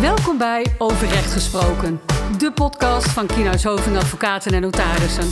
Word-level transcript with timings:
Welkom 0.00 0.38
bij 0.38 0.66
Overrecht 0.78 1.32
Gesproken, 1.32 2.00
de 2.38 2.52
podcast 2.52 3.08
van 3.08 3.26
Kienhuis 3.26 3.64
Hoving 3.64 3.96
Advocaten 3.96 4.52
en 4.52 4.60
Notarissen. 4.60 5.24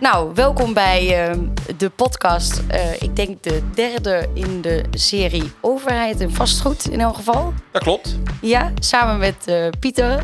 Nou, 0.00 0.34
welkom 0.34 0.74
bij 0.74 1.30
uh, 1.30 1.42
de 1.76 1.90
podcast. 1.90 2.62
Uh, 2.70 3.02
ik 3.02 3.16
denk 3.16 3.42
de 3.42 3.62
derde 3.74 4.28
in 4.34 4.60
de 4.60 4.84
serie 4.90 5.52
Overheid 5.60 6.20
en 6.20 6.32
Vastgoed 6.32 6.88
in 6.88 7.00
elk 7.00 7.14
geval. 7.14 7.52
Dat 7.70 7.82
klopt. 7.82 8.18
Ja, 8.40 8.72
samen 8.78 9.18
met 9.18 9.48
uh, 9.48 9.68
Pieter. 9.80 10.22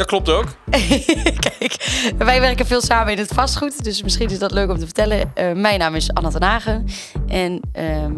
Dat 0.00 0.08
klopt 0.08 0.28
ook. 0.28 0.46
Kijk, 1.58 1.76
wij 2.18 2.40
werken 2.40 2.66
veel 2.66 2.80
samen 2.80 3.12
in 3.12 3.18
het 3.18 3.32
vastgoed, 3.32 3.84
dus 3.84 4.02
misschien 4.02 4.30
is 4.30 4.38
dat 4.38 4.52
leuk 4.52 4.70
om 4.70 4.78
te 4.78 4.84
vertellen. 4.84 5.32
mijn 5.54 5.78
naam 5.78 5.94
is 5.94 6.12
Anna 6.12 6.28
ten 6.28 6.42
Hagen 6.42 6.86
en 7.26 7.60
ehm, 7.72 8.12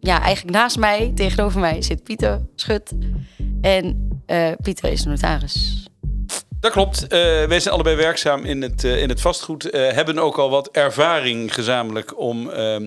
ja, 0.00 0.22
eigenlijk 0.22 0.56
naast 0.56 0.78
mij, 0.78 1.12
tegenover 1.14 1.60
mij, 1.60 1.82
zit 1.82 2.02
Pieter 2.02 2.40
Schut. 2.54 2.92
En 3.60 4.18
Pieter 4.62 4.92
is 4.92 5.04
notaris. 5.04 5.86
Dat 6.60 6.72
klopt. 6.72 7.02
Uh, 7.02 7.08
wij 7.44 7.60
zijn 7.60 7.74
allebei 7.74 7.96
werkzaam 7.96 8.44
in 8.44 8.62
het, 8.62 8.84
in 8.84 9.08
het 9.08 9.20
vastgoed. 9.20 9.68
Hebben 9.72 10.18
ook 10.18 10.38
al 10.38 10.50
wat 10.50 10.68
ervaring 10.72 11.54
gezamenlijk 11.54 12.18
om 12.18 12.50
ehm, 12.50 12.86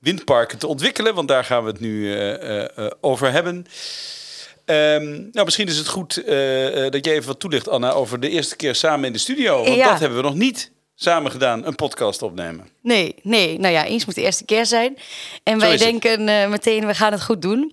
windparken 0.00 0.58
te 0.58 0.66
ontwikkelen. 0.66 1.14
Want 1.14 1.28
daar 1.28 1.44
gaan 1.44 1.62
we 1.64 1.70
het 1.70 1.80
nu 1.80 2.16
over 3.00 3.32
hebben. 3.32 3.66
Um, 4.70 5.28
nou, 5.32 5.44
misschien 5.44 5.66
is 5.66 5.76
het 5.76 5.88
goed 5.88 6.14
dat 6.90 7.04
jij 7.04 7.14
even 7.14 7.26
wat 7.26 7.40
toelicht, 7.40 7.68
Anna, 7.68 7.92
over 7.92 8.20
de 8.20 8.28
eerste 8.28 8.56
keer 8.56 8.74
samen 8.74 9.04
in 9.04 9.12
de 9.12 9.18
studio. 9.18 9.64
Want 9.64 9.82
dat 9.82 9.98
hebben 9.98 10.18
we 10.18 10.24
nog 10.24 10.34
niet 10.34 10.70
samen 10.94 11.30
gedaan, 11.30 11.66
een 11.66 11.74
podcast 11.74 12.22
opnemen. 12.22 12.68
Nee, 12.82 13.14
nee. 13.22 13.58
Nou 13.58 13.72
ja, 13.72 13.84
eens 13.84 14.04
moet 14.04 14.14
de 14.14 14.22
eerste 14.22 14.44
keer 14.44 14.66
zijn. 14.66 14.98
En 15.42 15.58
wij 15.58 15.76
denken 15.76 16.24
meteen, 16.50 16.86
we 16.86 16.94
gaan 16.94 17.12
het 17.12 17.22
goed 17.22 17.42
doen. 17.42 17.72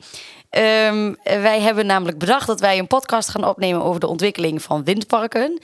Ehm, 0.50 1.14
wij 1.24 1.60
hebben 1.60 1.86
namelijk 1.86 2.18
bedacht 2.18 2.48
dat 2.48 2.60
wij 2.60 2.80
een 2.80 2.88
podcast 2.88 3.30
gaan 3.30 3.48
opnemen 3.48 3.82
over 3.82 4.00
de 4.00 4.08
ontwikkeling 4.08 4.62
van 4.62 4.84
windparken. 4.84 5.62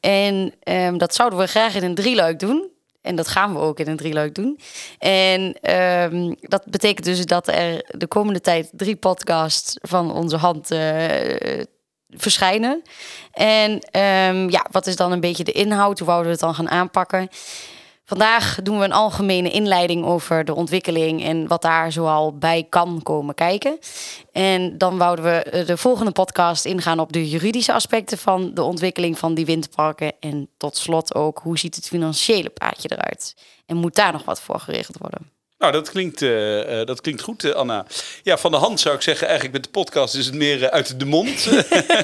En 0.00 0.54
um, 0.64 0.98
dat 0.98 1.14
zouden 1.14 1.38
we 1.38 1.46
graag 1.46 1.74
in 1.74 1.84
een 1.84 1.94
drieluik 1.94 2.38
doen. 2.38 2.70
En 3.04 3.16
dat 3.16 3.28
gaan 3.28 3.52
we 3.52 3.58
ook 3.58 3.78
in 3.78 3.88
een 3.88 3.96
drieluik 3.96 4.34
doen. 4.34 4.58
En 4.98 5.72
um, 6.12 6.36
dat 6.40 6.64
betekent 6.64 7.06
dus 7.06 7.26
dat 7.26 7.48
er 7.48 7.84
de 7.98 8.06
komende 8.06 8.40
tijd 8.40 8.70
drie 8.72 8.96
podcasts 8.96 9.76
van 9.80 10.12
onze 10.12 10.36
hand 10.36 10.72
uh, 10.72 10.80
verschijnen. 12.08 12.82
En 13.32 13.80
ja, 14.50 14.66
wat 14.70 14.86
is 14.86 14.96
dan 14.96 15.12
een 15.12 15.20
beetje 15.20 15.44
de 15.44 15.52
inhoud? 15.52 15.98
Hoe 15.98 16.06
wouden 16.06 16.26
we 16.26 16.32
het 16.32 16.40
dan 16.40 16.54
gaan 16.54 16.70
aanpakken? 16.70 17.28
Vandaag 18.06 18.58
doen 18.62 18.78
we 18.78 18.84
een 18.84 18.92
algemene 18.92 19.50
inleiding 19.50 20.04
over 20.04 20.44
de 20.44 20.54
ontwikkeling 20.54 21.22
en 21.24 21.46
wat 21.46 21.62
daar 21.62 21.92
zoal 21.92 22.38
bij 22.38 22.66
kan 22.68 23.00
komen 23.02 23.34
kijken. 23.34 23.78
En 24.32 24.78
dan 24.78 24.98
wouden 24.98 25.24
we 25.24 25.30
eh, 25.30 25.66
de 25.66 25.76
volgende 25.76 26.12
podcast 26.12 26.64
ingaan 26.64 27.00
op 27.00 27.12
de 27.12 27.28
juridische 27.28 27.72
aspecten 27.72 28.18
van 28.18 28.54
de 28.54 28.62
ontwikkeling 28.62 29.18
van 29.18 29.34
die 29.34 29.46
windparken. 29.46 30.12
En 30.20 30.48
tot 30.56 30.76
slot 30.76 31.14
ook 31.14 31.38
hoe 31.38 31.58
ziet 31.58 31.74
het 31.74 31.88
financiële 31.88 32.50
plaatje 32.50 32.92
eruit? 32.92 33.36
En 33.66 33.76
moet 33.76 33.94
daar 33.94 34.12
nog 34.12 34.24
wat 34.24 34.40
voor 34.40 34.60
geregeld 34.60 34.98
worden? 34.98 35.33
Nou, 35.64 35.76
dat 35.76 35.90
klinkt, 35.90 36.22
uh, 36.22 36.84
dat 36.84 37.00
klinkt 37.00 37.22
goed, 37.22 37.44
uh, 37.44 37.52
Anna. 37.52 37.86
Ja, 38.22 38.38
van 38.38 38.50
de 38.50 38.56
hand 38.56 38.80
zou 38.80 38.94
ik 38.94 39.02
zeggen, 39.02 39.26
eigenlijk 39.26 39.56
met 39.56 39.64
de 39.64 39.70
podcast 39.70 40.14
is 40.14 40.26
het 40.26 40.34
meer 40.34 40.70
uit 40.70 40.98
de 40.98 41.04
mond. 41.04 41.44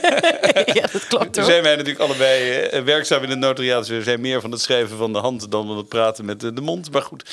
ja, 0.78 0.86
dat 0.92 1.06
klopt 1.08 1.36
hoor. 1.36 1.44
zijn 1.44 1.62
wij 1.62 1.76
natuurlijk 1.76 2.00
allebei 2.00 2.82
werkzaam 2.84 3.22
in 3.22 3.30
het 3.30 3.38
notariaat. 3.38 3.86
Dus 3.86 3.96
we 3.96 4.02
zijn 4.02 4.20
meer 4.20 4.40
van 4.40 4.50
het 4.50 4.60
schrijven 4.60 4.96
van 4.96 5.12
de 5.12 5.18
hand 5.18 5.50
dan 5.50 5.66
van 5.66 5.76
het 5.76 5.88
praten 5.88 6.24
met 6.24 6.40
de 6.40 6.60
mond. 6.60 6.92
Maar 6.92 7.02
goed, 7.02 7.24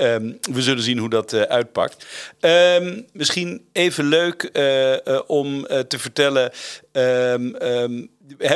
um, 0.00 0.38
we 0.52 0.62
zullen 0.62 0.82
zien 0.82 0.98
hoe 0.98 1.10
dat 1.10 1.34
uitpakt. 1.34 2.06
Um, 2.40 3.06
misschien 3.12 3.66
even 3.72 4.04
leuk 4.04 4.50
om 5.26 5.66
te 5.66 5.98
vertellen... 5.98 6.52
Um, 6.96 8.08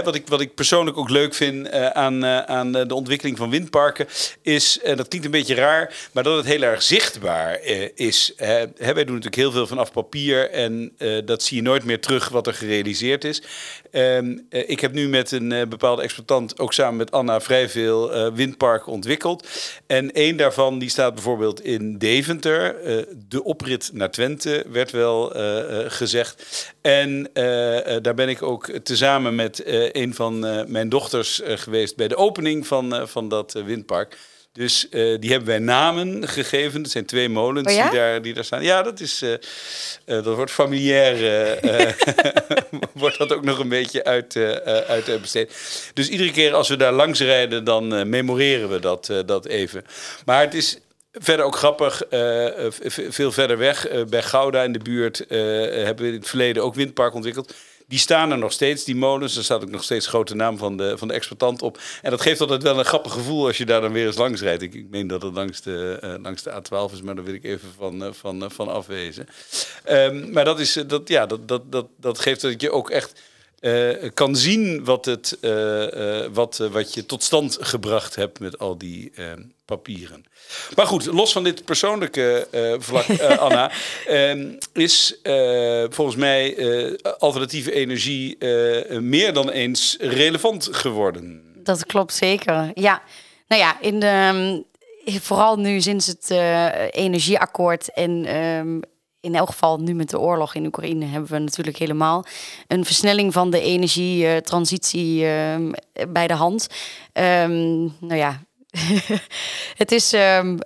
wat, 0.05 0.15
ik, 0.15 0.28
wat 0.28 0.41
ik 0.41 0.55
persoonlijk 0.55 0.97
ook 0.97 1.11
leuk 1.11 1.34
vind 1.34 1.67
uh, 1.67 1.87
aan, 1.87 2.25
uh, 2.25 2.39
aan 2.39 2.73
de 2.73 2.95
ontwikkeling 2.95 3.37
van 3.37 3.51
windparken, 3.51 4.06
is, 4.43 4.81
dat 4.83 5.09
klinkt 5.09 5.27
een 5.27 5.33
beetje 5.33 5.55
raar, 5.55 5.95
maar 6.12 6.23
dat 6.23 6.37
het 6.37 6.47
heel 6.47 6.62
erg 6.62 6.83
zichtbaar 6.83 7.61
is. 7.95 8.33
wij 8.37 8.95
doen 8.95 8.95
natuurlijk 8.95 9.34
heel 9.34 9.53
veel 9.53 9.67
vanaf 9.67 9.93
papier 9.93 10.51
en 10.51 10.93
dat 11.25 11.43
zie 11.43 11.56
je 11.56 11.62
nooit 11.62 11.84
meer 11.84 12.01
terug 12.01 12.28
wat 12.28 12.47
er 12.47 12.55
gerealiseerd 12.55 13.25
is. 13.25 13.43
Ehm, 13.91 14.39
ik 14.49 14.81
heb 14.81 14.93
nu 14.93 15.09
met 15.09 15.33
een 15.33 15.69
bepaalde 15.69 16.03
exploitant, 16.03 16.59
ook 16.59 16.72
samen 16.72 16.97
met 16.97 17.11
Anna, 17.12 17.41
vrij 17.41 17.69
veel 17.69 18.33
windparken 18.33 18.93
ontwikkeld. 18.93 19.49
En 19.87 20.12
één 20.12 20.37
daarvan 20.37 20.78
die 20.78 20.89
staat 20.89 21.15
bijvoorbeeld 21.15 21.65
in 21.65 21.99
Deventer. 21.99 22.77
de 23.28 23.45
oprit 23.45 23.91
naar 23.93 24.11
Twente 24.11 24.65
werd 24.71 24.91
wel 24.91 25.33
gezegd. 25.89 26.45
En 26.82 27.30
daar 28.02 28.14
ben 28.14 28.28
ik 28.28 28.42
ook 28.42 28.70
tezamen 28.82 29.34
met 29.34 29.66
uh, 29.66 29.88
een 29.92 30.14
van 30.14 30.38
mijn 30.70 30.88
dochters 30.88 31.41
geweest 31.44 31.96
bij 31.96 32.08
de 32.08 32.16
opening 32.16 32.66
van, 32.66 33.08
van 33.08 33.28
dat 33.28 33.52
windpark. 33.52 34.16
Dus 34.52 34.86
die 34.91 35.30
hebben 35.30 35.44
wij 35.44 35.58
namen 35.58 36.28
gegeven. 36.28 36.82
Het 36.82 36.91
zijn 36.91 37.06
twee 37.06 37.28
molens 37.28 37.68
oh 37.68 37.74
ja? 37.74 37.91
die, 37.91 37.98
daar, 37.98 38.22
die 38.22 38.34
daar 38.34 38.44
staan. 38.44 38.62
Ja, 38.62 38.82
dat, 38.82 39.00
is, 39.00 39.24
dat 40.04 40.24
wordt 40.24 40.50
familiair. 40.50 41.58
wordt 42.92 43.18
dat 43.18 43.32
ook 43.32 43.44
nog 43.44 43.58
een 43.58 43.68
beetje 43.68 44.04
uit, 44.04 44.36
uit 44.86 45.20
besteed. 45.20 45.52
Dus 45.94 46.08
iedere 46.08 46.30
keer 46.30 46.54
als 46.54 46.68
we 46.68 46.76
daar 46.76 46.92
langs 46.92 47.20
rijden, 47.20 47.64
dan 47.64 48.08
memoreren 48.08 48.68
we 48.68 48.78
dat, 48.78 49.12
dat 49.26 49.47
even. 49.47 49.84
Maar 50.24 50.41
het 50.41 50.54
is 50.54 50.78
Verder 51.12 51.44
ook 51.44 51.56
grappig, 51.56 52.03
uh, 52.10 52.47
veel 53.09 53.32
verder 53.32 53.59
weg, 53.59 53.93
uh, 53.93 54.04
bij 54.04 54.22
Gouda 54.22 54.62
in 54.62 54.72
de 54.72 54.78
buurt, 54.78 55.25
hebben 55.28 56.04
we 56.04 56.06
in 56.06 56.15
het 56.15 56.28
verleden 56.28 56.62
ook 56.62 56.75
windpark 56.75 57.15
ontwikkeld. 57.15 57.54
Die 57.87 57.98
staan 57.98 58.31
er 58.31 58.38
nog 58.38 58.53
steeds, 58.53 58.84
die 58.84 58.97
molens. 58.97 59.37
Er 59.37 59.44
staat 59.44 59.62
ook 59.62 59.71
nog 59.71 59.82
steeds 59.82 60.06
grote 60.06 60.34
naam 60.34 60.59
van 60.59 60.76
de, 60.76 60.98
van 60.98 61.09
de 61.09 61.15
exploitant 61.15 61.62
op. 61.62 61.81
En 62.03 62.10
dat 62.10 62.21
geeft 62.21 62.41
altijd 62.41 62.62
wel 62.62 62.78
een 62.78 62.84
grappig 62.84 63.12
gevoel 63.12 63.47
als 63.47 63.59
je 63.59 63.66
daar 63.66 63.81
dan 63.81 63.93
weer 63.93 64.06
eens 64.06 64.16
langs 64.16 64.41
rijdt. 64.41 64.62
Ik, 64.62 64.75
ik 64.75 64.87
meen 64.91 65.06
dat 65.06 65.22
het 65.22 65.34
langs 65.34 65.60
de, 65.60 66.19
langs 66.22 66.43
de 66.43 66.50
A12 66.50 66.93
is, 66.93 67.03
maar 67.03 67.15
daar 67.15 67.25
wil 67.25 67.34
ik 67.34 67.44
even 67.44 67.69
van, 67.77 68.15
van, 68.15 68.50
van 68.50 68.69
afwezen. 68.69 69.27
Um, 69.91 70.32
maar 70.32 70.44
dat, 70.44 70.60
is, 70.60 70.72
dat, 70.72 71.09
ja, 71.09 71.27
dat, 71.27 71.48
dat, 71.48 71.72
dat, 71.72 71.87
dat 71.97 72.19
geeft 72.19 72.41
dat 72.41 72.60
je 72.60 72.71
ook 72.71 72.91
echt 72.91 73.21
uh, 73.60 74.10
kan 74.15 74.37
zien 74.37 74.84
wat, 74.84 75.04
het, 75.04 75.38
uh, 75.41 75.50
uh, 75.93 76.26
wat, 76.32 76.56
wat 76.56 76.94
je 76.94 77.06
tot 77.06 77.22
stand 77.22 77.56
gebracht 77.60 78.16
hebt 78.16 78.41
met 78.41 78.59
al 78.59 78.78
die 78.78 79.12
papieren. 79.65 80.25
Maar 80.76 80.87
goed, 80.87 81.06
los 81.06 81.32
van 81.32 81.44
dit 81.44 81.65
persoonlijke 81.65 82.48
vlak, 82.78 83.21
Anna, 83.38 83.71
ehm, 84.06 84.53
is 84.72 85.21
volgens 85.91 86.16
mij 86.16 86.56
alternatieve 87.19 87.72
energie 87.72 88.37
meer 89.00 89.32
dan 89.32 89.50
eens 89.50 89.97
relevant 90.00 90.69
geworden. 90.72 91.42
Dat 91.54 91.87
klopt 91.87 92.15
zeker. 92.15 92.71
Ja, 92.75 93.03
nou 93.48 93.60
ja, 93.60 93.81
in 93.81 94.00
de, 94.00 94.65
vooral 95.21 95.56
nu 95.56 95.81
sinds 95.81 96.06
het 96.06 96.31
energieakkoord 96.91 97.92
en 97.92 98.27
in 99.20 99.34
elk 99.34 99.48
geval 99.48 99.78
nu 99.78 99.94
met 99.94 100.10
de 100.10 100.19
oorlog 100.19 100.54
in 100.54 100.66
Oekraïne 100.66 101.04
hebben 101.04 101.31
we 101.31 101.38
natuurlijk 101.38 101.76
helemaal 101.76 102.25
een 102.66 102.84
versnelling 102.84 103.32
van 103.32 103.50
de 103.50 103.60
energietransitie 103.60 105.25
uh, 105.25 105.72
bij 106.08 106.26
de 106.26 106.34
hand. 106.34 106.66
Um, 107.12 107.94
nou 108.00 108.16
ja, 108.16 108.41
het 109.82 109.92
is 109.92 110.12
um, 110.12 110.59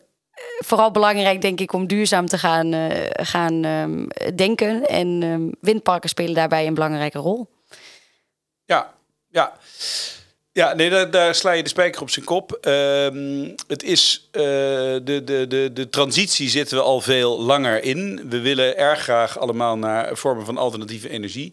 vooral 0.58 0.90
belangrijk, 0.90 1.40
denk 1.40 1.60
ik, 1.60 1.72
om 1.72 1.86
duurzaam 1.86 2.26
te 2.26 2.38
gaan, 2.38 2.72
uh, 2.72 2.88
gaan 3.12 3.62
denken. 4.34 4.86
En 4.86 5.50
windparken 5.60 6.08
spelen 6.08 6.34
daarbij 6.34 6.66
een 6.66 6.74
belangrijke 6.74 7.18
rol. 7.18 7.46
Ja, 8.64 8.94
ja. 9.28 9.52
Ja, 10.54 10.74
nee, 10.74 11.08
daar, 11.08 11.34
sla 11.34 11.52
je 11.52 11.62
de 11.62 11.68
spijker 11.68 12.00
op 12.00 12.10
zijn 12.10 12.24
kop. 12.24 12.58
Uh, 12.62 13.52
het 13.66 13.82
is, 13.82 14.28
uh, 14.32 14.42
de, 14.42 15.22
de, 15.24 15.46
de, 15.48 15.70
de 15.72 15.88
transitie 15.88 16.48
zitten 16.48 16.76
we 16.76 16.82
al 16.82 17.00
veel 17.00 17.40
langer 17.40 17.82
in. 17.82 18.28
We 18.28 18.40
willen 18.40 18.76
erg 18.76 19.00
graag 19.00 19.38
allemaal 19.38 19.78
naar 19.78 20.16
vormen 20.16 20.44
van 20.44 20.58
alternatieve 20.58 21.08
energie. 21.08 21.52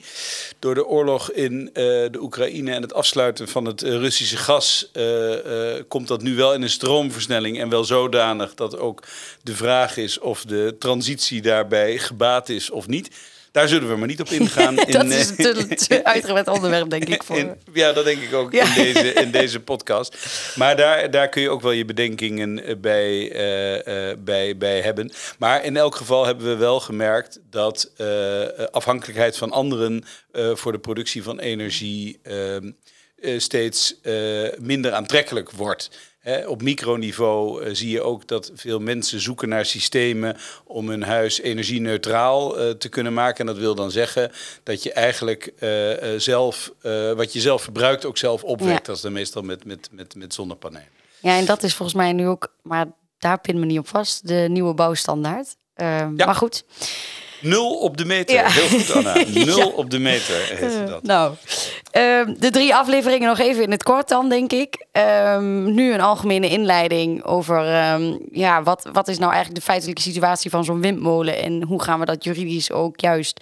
Door 0.59 0.75
de 0.75 0.85
oorlog 0.85 1.31
in 1.31 1.61
uh, 1.61 1.73
de 1.73 2.17
Oekraïne 2.19 2.73
en 2.73 2.81
het 2.81 2.93
afsluiten 2.93 3.47
van 3.47 3.65
het 3.65 3.81
Russische 3.81 4.37
gas... 4.37 4.91
Komt 5.87 6.07
dat 6.07 6.21
nu 6.21 6.35
wel 6.35 6.53
in 6.53 6.61
een 6.61 6.69
stroomversnelling 6.69 7.59
en 7.59 7.69
wel 7.69 7.83
zodanig 7.83 8.53
dat 8.53 8.77
ook 8.77 9.03
de 9.43 9.55
vraag 9.55 9.97
is 9.97 10.19
of 10.19 10.43
de 10.43 10.75
transitie 10.79 11.41
daarbij 11.41 11.97
gebaat 11.97 12.49
is 12.49 12.69
of 12.69 12.87
niet... 12.87 13.09
Daar 13.51 13.67
zullen 13.67 13.89
we 13.89 13.95
maar 13.95 14.07
niet 14.07 14.21
op 14.21 14.29
ingaan. 14.29 14.75
dat 14.75 14.87
in, 14.87 15.11
is 15.11 15.29
een 15.29 15.35
te, 15.75 16.03
uitgebreid 16.03 16.47
onderwerp, 16.47 16.89
denk 16.89 17.03
ik. 17.03 17.23
Voor. 17.31 17.37
In, 17.37 17.55
ja, 17.73 17.93
dat 17.93 18.05
denk 18.05 18.21
ik 18.21 18.33
ook 18.33 18.51
ja. 18.51 18.75
in, 18.75 18.93
deze, 18.93 19.13
in 19.13 19.31
deze 19.31 19.59
podcast. 19.59 20.17
Maar 20.55 20.75
daar, 20.75 21.11
daar 21.11 21.29
kun 21.29 21.41
je 21.41 21.49
ook 21.49 21.61
wel 21.61 21.71
je 21.71 21.85
bedenkingen 21.85 22.81
bij, 22.81 23.35
uh, 23.35 24.09
uh, 24.09 24.15
bij, 24.17 24.57
bij 24.57 24.81
hebben. 24.81 25.11
Maar 25.37 25.63
in 25.63 25.77
elk 25.77 25.95
geval 25.95 26.25
hebben 26.25 26.45
we 26.45 26.55
wel 26.55 26.79
gemerkt 26.79 27.39
dat 27.49 27.91
uh, 27.97 28.43
afhankelijkheid 28.71 29.37
van 29.37 29.51
anderen 29.51 30.05
voor 30.53 30.71
de 30.71 30.79
productie 30.79 31.23
van 31.23 31.39
energie 31.39 32.19
ehm, 32.23 32.71
eh, 33.21 33.39
steeds 33.39 34.01
eh, 34.01 34.47
minder 34.59 34.91
aantrekkelijk 34.91 35.51
wordt. 35.51 35.89
Op 36.47 36.61
microniveau 36.61 37.63
eh, 37.63 37.73
zie 37.73 37.89
je 37.89 38.01
ook 38.01 38.27
dat 38.27 38.51
veel 38.55 38.79
mensen 38.79 39.19
zoeken 39.19 39.49
naar 39.49 39.65
systemen 39.65 40.37
om 40.63 40.89
hun 40.89 41.03
huis 41.03 41.39
energie-neutraal 41.39 42.59
eh, 42.59 42.69
te 42.69 42.89
kunnen 42.89 43.13
maken. 43.13 43.39
En 43.39 43.45
dat 43.45 43.57
wil 43.57 43.75
dan 43.75 43.91
zeggen 43.91 44.31
dat 44.63 44.83
je 44.83 44.93
eigenlijk 44.93 45.45
eh, 45.59 45.69
zelf, 46.17 46.71
wat 47.15 47.33
je 47.33 47.39
zelf 47.39 47.61
verbruikt, 47.61 48.05
ook 48.05 48.17
zelf 48.17 48.43
opwekt. 48.43 48.71
Ja. 48.71 48.83
Dat 48.83 48.95
is 48.95 49.01
dan 49.01 49.11
meestal 49.11 49.41
met, 49.41 49.65
met, 49.65 49.89
met, 49.91 50.15
met 50.15 50.33
zonnepanelen. 50.33 50.87
Ja, 51.19 51.37
en 51.37 51.45
dat 51.45 51.63
is 51.63 51.75
volgens 51.75 51.97
mij 51.97 52.13
nu 52.13 52.27
ook, 52.27 52.53
maar 52.61 52.85
daar 53.17 53.39
pin 53.39 53.59
me 53.59 53.65
niet 53.65 53.79
op 53.79 53.87
vast, 53.87 54.27
de 54.27 54.45
nieuwe 54.49 54.73
bouwstandaard. 54.73 55.55
Ehm, 55.73 56.13
Ja. 56.15 56.25
Maar 56.25 56.35
goed. 56.35 56.63
Nul 57.41 57.69
op 57.77 57.97
de 57.97 58.05
meter. 58.05 58.35
Ja. 58.35 58.47
Heel 58.49 58.79
goed, 58.79 58.91
Anna. 58.95 59.13
Nul 59.45 59.57
Ja. 59.57 59.65
op 59.65 59.89
de 59.89 59.99
meter 59.99 60.35
heet 60.35 60.87
dat. 60.87 61.03
Nou, 61.03 61.33
ehm, 61.91 62.33
de 62.39 62.49
drie 62.49 62.75
afleveringen 62.75 63.27
nog 63.27 63.39
even 63.39 63.63
in 63.63 63.71
het 63.71 63.83
kort 63.83 64.07
dan, 64.09 64.29
denk 64.29 64.51
ik. 64.51 64.85
Ehm, 64.91 65.73
nu 65.73 65.93
een 65.93 66.01
algemene 66.01 66.49
inleiding 66.49 67.23
over 67.23 67.67
ehm, 67.73 68.17
ja, 68.31 68.63
wat, 68.63 68.89
wat 68.93 69.07
is 69.07 69.17
nou 69.17 69.31
eigenlijk 69.31 69.59
de 69.61 69.71
feitelijke 69.71 70.01
situatie 70.01 70.49
van 70.49 70.63
zo'n 70.63 70.81
windmolen 70.81 71.37
en 71.43 71.63
hoe 71.63 71.83
gaan 71.83 71.99
we 71.99 72.05
dat 72.05 72.23
juridisch 72.23 72.71
ook 72.71 72.99
juist. 72.99 73.39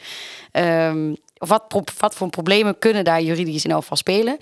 Of 1.39 1.49
wat, 1.49 1.93
wat 1.97 2.15
voor 2.15 2.29
problemen 2.29 2.79
kunnen 2.79 3.03
daar 3.03 3.21
juridisch 3.21 3.65
in 3.65 3.71
geval 3.71 3.97
spelen? 3.97 4.37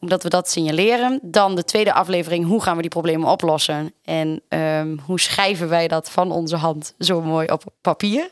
Omdat 0.00 0.22
we 0.22 0.28
dat 0.28 0.50
signaleren. 0.50 1.18
Dan 1.22 1.54
de 1.54 1.64
tweede 1.64 1.92
aflevering, 1.92 2.46
hoe 2.46 2.62
gaan 2.62 2.76
we 2.76 2.80
die 2.80 2.90
problemen 2.90 3.28
oplossen? 3.28 3.94
En 4.04 4.42
ehm, 4.48 4.96
hoe 5.06 5.20
schrijven 5.20 5.68
wij 5.68 5.88
dat 5.88 6.10
van 6.10 6.32
onze 6.32 6.56
hand 6.56 6.94
zo 6.98 7.22
mooi 7.22 7.46
op 7.46 7.64
papier? 7.80 8.30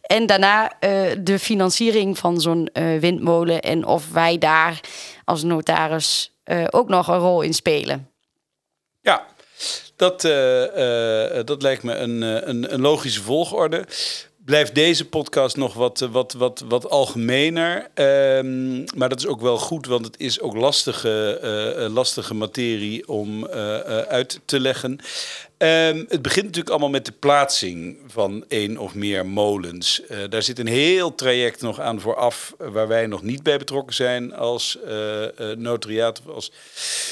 En 0.00 0.26
daarna 0.26 0.78
eh, 0.80 0.90
de 1.20 1.38
financiering 1.38 2.18
van 2.18 2.40
zo'n 2.40 2.68
eh, 2.72 2.98
windmolen 2.98 3.62
en 3.62 3.86
of 3.86 4.12
wij 4.12 4.38
daar 4.38 4.80
als 5.24 5.42
notaris 5.42 6.36
eh, 6.44 6.64
ook 6.70 6.88
nog 6.88 7.08
een 7.08 7.18
rol 7.18 7.42
in 7.42 7.54
spelen. 7.54 8.10
Ja, 9.00 9.26
dat, 9.96 10.20
dat 11.46 11.62
lijkt 11.62 11.82
me 11.82 11.94
een, 11.94 12.22
een, 12.22 12.72
een 12.74 12.80
logische 12.80 13.22
volgorde. 13.22 13.84
Blijft 14.48 14.74
deze 14.74 15.08
podcast 15.08 15.56
nog 15.56 15.74
wat, 15.74 16.00
eh, 16.00 16.08
wat, 16.08 16.32
wat, 16.32 16.64
wat 16.68 16.90
algemener. 16.90 17.88
Ehm, 17.94 18.84
maar 18.96 19.08
dat 19.08 19.18
is 19.18 19.26
ook 19.26 19.40
wel 19.40 19.58
goed, 19.58 19.86
want 19.86 20.04
het 20.04 20.14
is 20.18 20.40
ook 20.40 20.56
lastige, 20.56 21.38
eh, 21.42 21.84
eh, 21.84 21.92
lastige 21.92 22.34
materie 22.34 23.08
om 23.08 23.46
uit 24.08 24.40
te 24.44 24.60
leggen. 24.60 24.98
Ehm, 25.56 26.04
het 26.08 26.22
begint 26.22 26.44
natuurlijk 26.44 26.70
allemaal 26.70 26.88
met 26.88 27.06
de 27.06 27.12
plaatsing 27.12 27.98
van 28.06 28.44
één 28.48 28.78
of 28.78 28.94
meer 28.94 29.26
molens. 29.26 30.02
Daar 30.28 30.42
zit 30.42 30.58
een 30.58 30.66
heel 30.66 31.14
traject 31.14 31.62
nog 31.62 31.80
aan 31.80 32.00
vooraf, 32.00 32.54
waar 32.58 32.88
wij 32.88 33.06
nog 33.06 33.22
niet 33.22 33.42
bij 33.42 33.58
betrokken 33.58 33.94
zijn 33.94 34.34
als 34.34 34.78
notariaat 35.56 36.20
of 36.26 36.34
als 36.34 36.52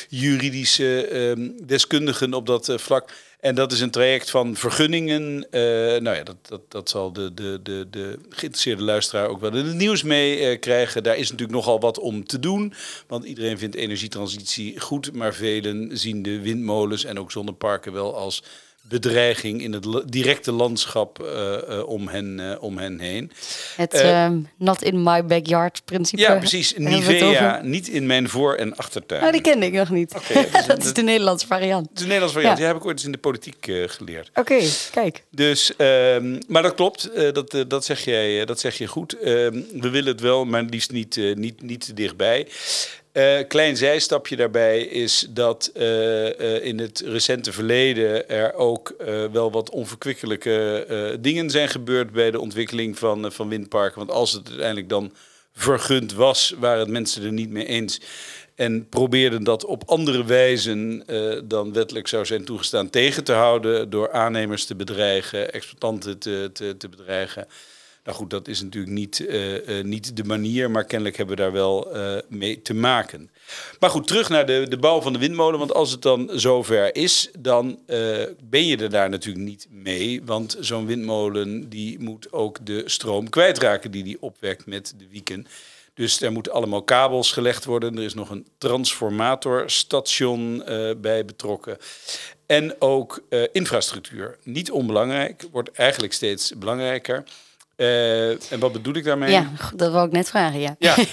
juridische 0.09 1.06
ehm, 1.06 1.50
deskundigen 1.67 2.35
op 2.35 2.47
dat 2.47 2.73
vlak. 2.77 3.12
En 3.46 3.54
dat 3.54 3.72
is 3.72 3.81
een 3.81 3.90
traject 3.90 4.31
van 4.31 4.56
vergunningen. 4.56 5.46
Eh, 5.50 5.60
nou 6.00 6.16
ja, 6.16 6.22
dat, 6.22 6.37
dat, 6.43 6.60
dat 6.69 6.88
zal 6.88 7.12
de, 7.12 7.34
de, 7.34 7.60
de, 7.62 7.87
de 7.90 8.19
geïnteresseerde 8.28 8.82
luisteraar 8.82 9.28
ook 9.28 9.40
wel 9.40 9.56
in 9.56 9.64
het 9.64 9.75
nieuws 9.75 10.02
mee 10.02 10.38
eh, 10.38 10.60
krijgen. 10.60 11.02
Daar 11.02 11.16
is 11.16 11.31
natuurlijk 11.31 11.58
nogal 11.58 11.81
wat 11.81 11.98
om 11.98 12.25
te 12.25 12.38
doen. 12.38 12.72
Want 13.06 13.25
iedereen 13.25 13.58
vindt 13.58 13.76
energietransitie 13.76 14.81
goed. 14.81 15.12
Maar 15.12 15.34
velen 15.34 15.98
zien 15.98 16.22
de 16.22 16.40
windmolens 16.40 17.04
en 17.04 17.19
ook 17.19 17.31
zonneparken 17.31 17.93
wel 17.93 18.16
als 18.16 18.43
bedreiging 18.88 19.62
in 19.62 19.73
het 19.73 19.87
directe 20.06 20.53
landschap 20.53 21.23
eh, 21.23 21.55
eh, 21.79 21.88
om, 21.88 22.09
hen, 22.09 22.41
eh, 22.41 22.62
om 22.62 22.79
hen 22.79 23.00
heen. 23.00 23.33
Het 23.77 23.93
Eh, 23.94 24.25
ehm, 24.25 24.38
not 24.56 24.83
in 24.83 25.03
my 25.03 25.25
backyard 25.25 25.83
principe. 25.85 26.23
Ja, 26.23 26.37
precies. 26.38 26.75
Nivea, 26.77 27.61
niet 27.62 27.88
in 27.88 28.06
mijn 28.06 28.29
voor- 28.29 28.55
en 28.55 28.77
achtertuin. 28.77 29.23
Oh, 29.25 29.33
die 29.33 29.41
kende 29.41 29.67
ik 29.67 29.73
nog 29.73 29.91
niet. 29.91 30.15
Oké, 30.15 30.35
dat 30.53 30.61
is 30.61 30.67
dat 30.67 30.85
is 30.85 30.93
de 30.93 31.03
Nederlandse 31.03 31.47
variant. 31.47 31.88
Het 31.88 31.97
is 31.97 32.03
een 32.03 32.06
Nederlands 32.06 32.35
variant. 32.35 32.59
Ja. 32.59 32.65
Die 32.65 32.73
heb 32.73 32.83
ik 32.83 32.87
ooit 32.88 32.97
eens 32.97 33.06
in 33.06 33.12
de 33.12 33.19
politiek 33.19 33.71
geleerd. 33.87 34.31
Oké, 34.35 34.59
kijk. 34.91 35.23
Dus, 35.31 35.77
ehm, 35.77 36.41
maar 36.49 36.62
dat 36.62 36.75
klopt, 36.75 37.11
dat, 37.32 37.65
dat, 37.69 37.85
zeg 37.85 38.05
jij, 38.05 38.44
dat 38.44 38.61
zeg 38.61 38.79
je 38.79 38.87
goed. 38.87 39.19
Ehm, 39.19 39.61
we 39.81 39.91
willen 39.91 40.12
het 40.12 40.21
wel, 40.21 40.44
maar 40.44 40.62
liefst 40.62 40.91
niet, 40.91 41.17
niet, 41.35 41.62
niet 41.62 41.85
te 41.87 41.94
dichtbij. 41.94 42.47
Eh, 43.17 43.39
klein 43.49 43.77
zijstapje 43.77 44.37
daarbij 44.37 44.81
is 44.81 45.27
dat 45.31 45.71
eh, 45.75 46.41
eh, 46.41 46.65
in 46.65 46.79
het 46.79 47.01
recente 47.07 47.53
verleden 47.53 48.29
er 48.29 48.55
ook 48.55 48.95
wel 49.33 49.51
wat 49.51 49.71
onverkwikkelijke 49.71 51.17
dingen 51.21 51.51
zijn 51.51 51.69
gebeurd 51.69 52.13
bij 52.13 52.31
de 52.31 52.41
ontwikkeling 52.41 52.99
van, 52.99 53.33
van 53.33 53.49
windparken. 53.49 53.99
Want 53.99 54.11
als 54.11 54.33
het 54.33 54.49
uiteindelijk 54.49 54.89
dan 54.89 55.13
vergund 55.53 56.15
was, 56.15 56.55
waren 56.59 56.81
het 56.81 56.89
mensen 56.89 57.25
er 57.25 57.33
niet 57.33 57.51
mee 57.51 57.67
eens. 57.67 58.01
En 58.55 58.89
probeerden 58.89 59.45
dat 59.45 59.65
op 59.65 59.83
andere 59.87 60.25
wijzen 60.25 61.05
dan 61.45 61.73
wettelijk 61.73 62.09
zou 62.09 62.27
zijn 62.27 62.45
toegestaan 62.45 62.91
tegen 62.91 63.25
te 63.25 63.33
houden. 63.33 63.91
Door 63.91 64.13
aannemers 64.13 64.65
te 64.65 64.75
bedreigen, 64.75 65.53
exploitanten 65.53 66.19
te, 66.19 66.51
te, 66.53 66.77
te 66.77 66.89
bedreigen. 66.89 67.47
Nou 68.06 68.19
goed, 68.19 68.31
dat 68.31 68.49
is 68.49 68.62
natuurlijk 68.62 68.93
niet, 68.93 69.26
eh, 69.26 69.79
eh, 69.79 69.85
niet 69.85 70.17
de 70.17 70.25
manier, 70.25 70.70
maar 70.70 70.85
kennelijk 70.85 71.17
hebben 71.17 71.37
we 71.37 71.43
daar 71.43 71.53
wel 71.53 71.94
eh, 71.94 72.17
mee 72.29 72.62
te 72.62 72.75
maken. 72.75 73.31
Maar 73.81 73.91
goed, 73.91 74.06
terug 74.06 74.29
naar 74.29 74.47
de, 74.47 74.67
de 74.69 74.76
bouw 74.76 75.00
van 75.00 75.12
de 75.12 75.19
windmolen. 75.19 75.58
Want 75.58 75.75
als 75.75 75.91
het 75.91 76.03
dan 76.03 76.31
zover 76.32 76.97
is, 76.97 77.31
dan 77.38 77.79
ben 78.41 78.67
je 78.67 78.76
er 78.76 78.91
daar 78.91 79.08
natuurlijk 79.08 79.44
niet 79.44 79.67
mee. 79.70 80.23
Want 80.25 80.56
zo'n 80.61 80.87
windmolen 80.87 81.69
die 81.69 81.99
moet 81.99 82.32
ook 82.32 82.67
de 82.67 82.82
stroom 82.85 83.29
kwijtraken 83.29 83.91
die 83.91 84.03
die 84.03 84.17
opwekt 84.20 84.67
met 84.67 84.94
de 84.99 85.06
wieken. 85.11 85.47
Dus 85.94 86.20
er 86.20 86.32
moeten 86.32 86.53
allemaal 86.53 86.82
kabels 86.82 87.32
gelegd 87.32 87.64
worden. 87.64 87.97
Er 87.97 88.03
is 88.03 88.14
nog 88.14 88.31
een 88.31 88.47
transformatorstation 88.58 90.62
bij 91.00 91.25
betrokken. 91.25 91.76
En 92.47 92.81
ook 92.81 93.23
infrastructuur. 93.53 94.38
Niet 94.43 94.70
onbelangrijk, 94.70 95.47
wordt 95.50 95.73
eigenlijk 95.73 96.12
steeds 96.12 96.53
belangrijker. 96.58 97.25
Eh, 97.76 98.52
en 98.52 98.58
wat 98.58 98.73
bedoel 98.73 98.94
ik 98.94 99.05
daarmee? 99.05 99.31
Ja, 99.31 99.50
dat 99.75 99.93
wou 99.93 100.06
ik 100.06 100.12
net 100.12 100.28
vragen, 100.28 100.61
ja. 100.61 100.76
Ja. 100.78 100.96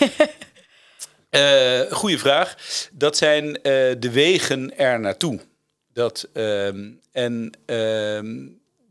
Eh, 1.30 1.92
goeie 1.92 2.18
vraag. 2.18 2.56
Dat 2.92 3.18
zijn 3.18 3.62
eh, 3.62 3.71
de 4.00 4.12
wegen 4.12 4.77
er 4.77 5.00
naartoe. 5.00 5.39
Dat, 5.94 6.27
ehm, 6.33 6.89
en 7.12 7.51
ehm, 7.65 8.36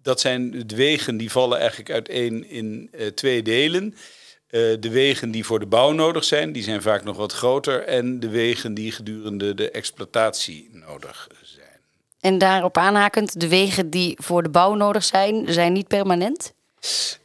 dat 0.02 0.20
zijn 0.20 0.66
de 0.66 0.76
wegen 0.76 1.16
die 1.16 1.30
vallen 1.30 1.58
eigenlijk 1.58 1.90
uiteen 1.90 2.50
in 2.50 2.90
twee 3.14 3.42
delen. 3.42 3.94
De 4.50 4.90
wegen 4.90 5.30
die 5.30 5.44
voor 5.44 5.60
de 5.60 5.66
bouw 5.66 5.92
nodig 5.92 6.24
zijn, 6.24 6.52
die 6.52 6.62
zijn 6.62 6.82
vaak 6.82 7.04
nog 7.04 7.16
wat 7.16 7.32
groter. 7.32 7.82
En 7.84 8.20
de 8.20 8.28
wegen 8.28 8.74
die 8.74 8.92
gedurende 8.92 9.54
de 9.54 9.70
exploitatie 9.70 10.70
nodig 10.72 11.28
zijn. 11.42 11.80
En 12.20 12.38
daarop 12.38 12.76
aanhakend, 12.76 13.40
de 13.40 13.48
wegen 13.48 13.90
die 13.90 14.16
voor 14.20 14.42
de 14.42 14.50
bouw 14.50 14.74
nodig 14.74 15.04
zijn, 15.04 15.52
zijn 15.52 15.72
niet 15.72 15.88
permanent? 15.88 16.54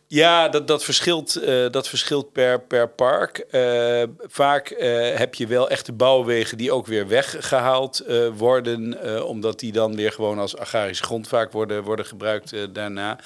Ja, 0.10 0.50
dat, 0.50 0.68
dat, 0.68 0.84
verschilt, 0.84 1.36
eh, 1.36 1.70
dat 1.72 1.88
verschilt 1.88 2.32
per, 2.32 2.62
per 2.62 2.90
park. 2.90 3.38
Eh, 3.38 4.04
vaak 4.20 4.70
eh, 4.70 5.18
heb 5.18 5.36
je 5.36 5.48
wel 5.48 5.70
echte 5.70 5.94
bouwwegen 5.94 6.58
die 6.58 6.72
ook 6.72 6.88
weer 6.88 7.08
weggehaald 7.08 8.00
eh, 8.00 8.28
worden, 8.28 9.26
omdat 9.26 9.60
die 9.60 9.72
dan 9.72 9.96
weer 9.96 10.12
gewoon 10.12 10.40
als 10.40 10.58
agrarische 10.58 11.04
grond 11.04 11.28
vaak 11.28 11.52
worden, 11.52 11.84
worden 11.84 12.06
gebruikt 12.06 12.74
daarna. 12.74 13.20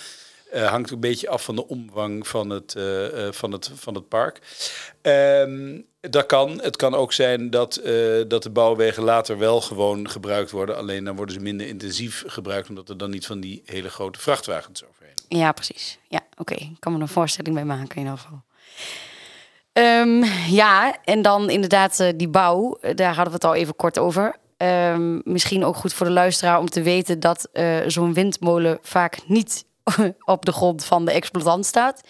Hangt 0.52 0.92
een 0.92 1.00
beetje 1.00 1.30
af 1.30 1.44
van 1.44 1.56
de 1.56 1.68
omvang 1.68 2.28
van 2.28 2.50
het, 2.50 2.76
van 3.30 3.52
het, 3.52 3.72
van 3.74 3.96
het 3.96 4.08
park. 4.08 4.40
Ehm, 5.02 5.80
dat 6.10 6.26
kan. 6.26 6.60
Het 6.62 6.76
kan 6.76 6.96
ook 6.96 7.14
zijn 7.14 7.50
dat, 7.50 7.76
eh, 7.76 7.94
dat 8.28 8.44
de 8.44 8.50
bouwwegen 8.50 9.04
later 9.04 9.38
wel 9.38 9.62
gewoon 9.62 10.10
gebruikt 10.10 10.52
worden. 10.52 10.78
Alleen 10.78 11.04
dan 11.04 11.16
worden 11.16 11.36
ze 11.36 11.42
minder 11.42 11.68
intensief 11.68 12.24
gebruikt, 12.28 12.70
omdat 12.70 12.90
er 12.90 12.98
dan 12.98 13.10
niet 13.10 13.26
van 13.26 13.40
die 13.40 13.62
hele 13.66 13.90
grote 13.90 14.20
vrachtwagens 14.20 14.84
overheen. 14.90 15.14
Ja, 15.28 15.52
precies. 15.52 16.00
Ja, 16.08 16.20
oké. 16.38 16.54
Ik 16.54 16.76
kan 16.80 16.94
me 16.94 17.00
een 17.00 17.08
voorstelling 17.08 17.56
bij 17.56 17.66
maken 17.66 17.96
in 17.96 18.02
ieder 18.02 18.18
geval. 18.18 18.42
Ehm, 19.74 20.24
ja, 20.50 20.96
en 21.04 21.22
dan 21.22 21.50
inderdaad 21.50 22.00
eh, 22.00 22.10
die 22.16 22.28
bouw. 22.30 22.78
eh, 22.82 22.96
Daar 22.96 23.08
hadden 23.16 23.28
we 23.28 23.34
het 23.34 23.44
al 23.44 23.56
even 23.56 23.76
kort 23.76 23.98
over. 24.00 24.36
Ehm, 24.58 25.20
misschien 25.24 25.66
ook 25.66 25.76
goed 25.76 25.94
voor 25.94 26.06
de 26.06 26.12
luisteraar 26.12 26.60
om 26.60 26.70
te 26.70 26.82
weten 26.82 27.20
dat 27.20 27.50
zo'n 27.88 28.14
windmolen 28.14 28.80
vaak 28.82 29.18
niet 29.28 29.66
op 30.26 30.46
de 30.46 30.52
grond 30.52 30.86
van 30.86 31.06
de 31.06 31.12
exploitant 31.12 31.66
staat. 31.66 32.02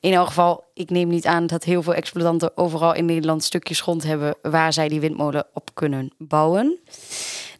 In 0.00 0.12
elk 0.12 0.26
geval, 0.26 0.64
ik 0.74 0.90
neem 0.90 1.08
niet 1.08 1.26
aan 1.26 1.46
dat 1.46 1.64
heel 1.64 1.82
veel 1.82 1.94
exploitanten 1.94 2.56
overal 2.56 2.94
in 2.94 3.04
Nederland 3.04 3.44
stukjes 3.44 3.80
grond 3.80 4.02
hebben 4.02 4.36
waar 4.42 4.72
zij 4.72 4.88
die 4.88 5.00
windmolen 5.00 5.46
op 5.52 5.70
kunnen 5.74 6.12
bouwen. 6.18 6.78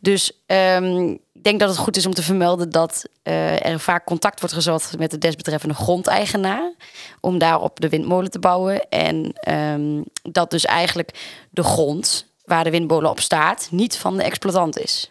Dus 0.00 0.32
ehm, 0.46 1.08
ik 1.32 1.44
denk 1.44 1.60
dat 1.60 1.68
het 1.68 1.78
goed 1.78 1.96
is 1.96 2.06
om 2.06 2.14
te 2.14 2.22
vermelden 2.22 2.70
dat 2.70 3.04
eh, 3.22 3.66
er 3.66 3.80
vaak 3.80 4.04
contact 4.04 4.40
wordt 4.40 4.54
gezocht 4.54 4.98
met 4.98 5.10
de 5.10 5.18
desbetreffende 5.18 5.74
grondeigenaar 5.74 6.72
om 7.20 7.38
daarop 7.38 7.80
de 7.80 7.88
windmolen 7.88 8.30
te 8.30 8.38
bouwen. 8.38 8.88
En 8.88 9.32
ehm, 9.32 10.02
dat 10.22 10.50
dus 10.50 10.64
eigenlijk 10.64 11.10
de 11.50 11.62
grond 11.62 12.26
waar 12.44 12.64
de 12.64 12.70
windmolen 12.70 13.10
op 13.10 13.20
staat 13.20 13.68
niet 13.70 13.96
van 13.96 14.16
de 14.16 14.22
exploitant 14.22 14.78
is. 14.78 15.10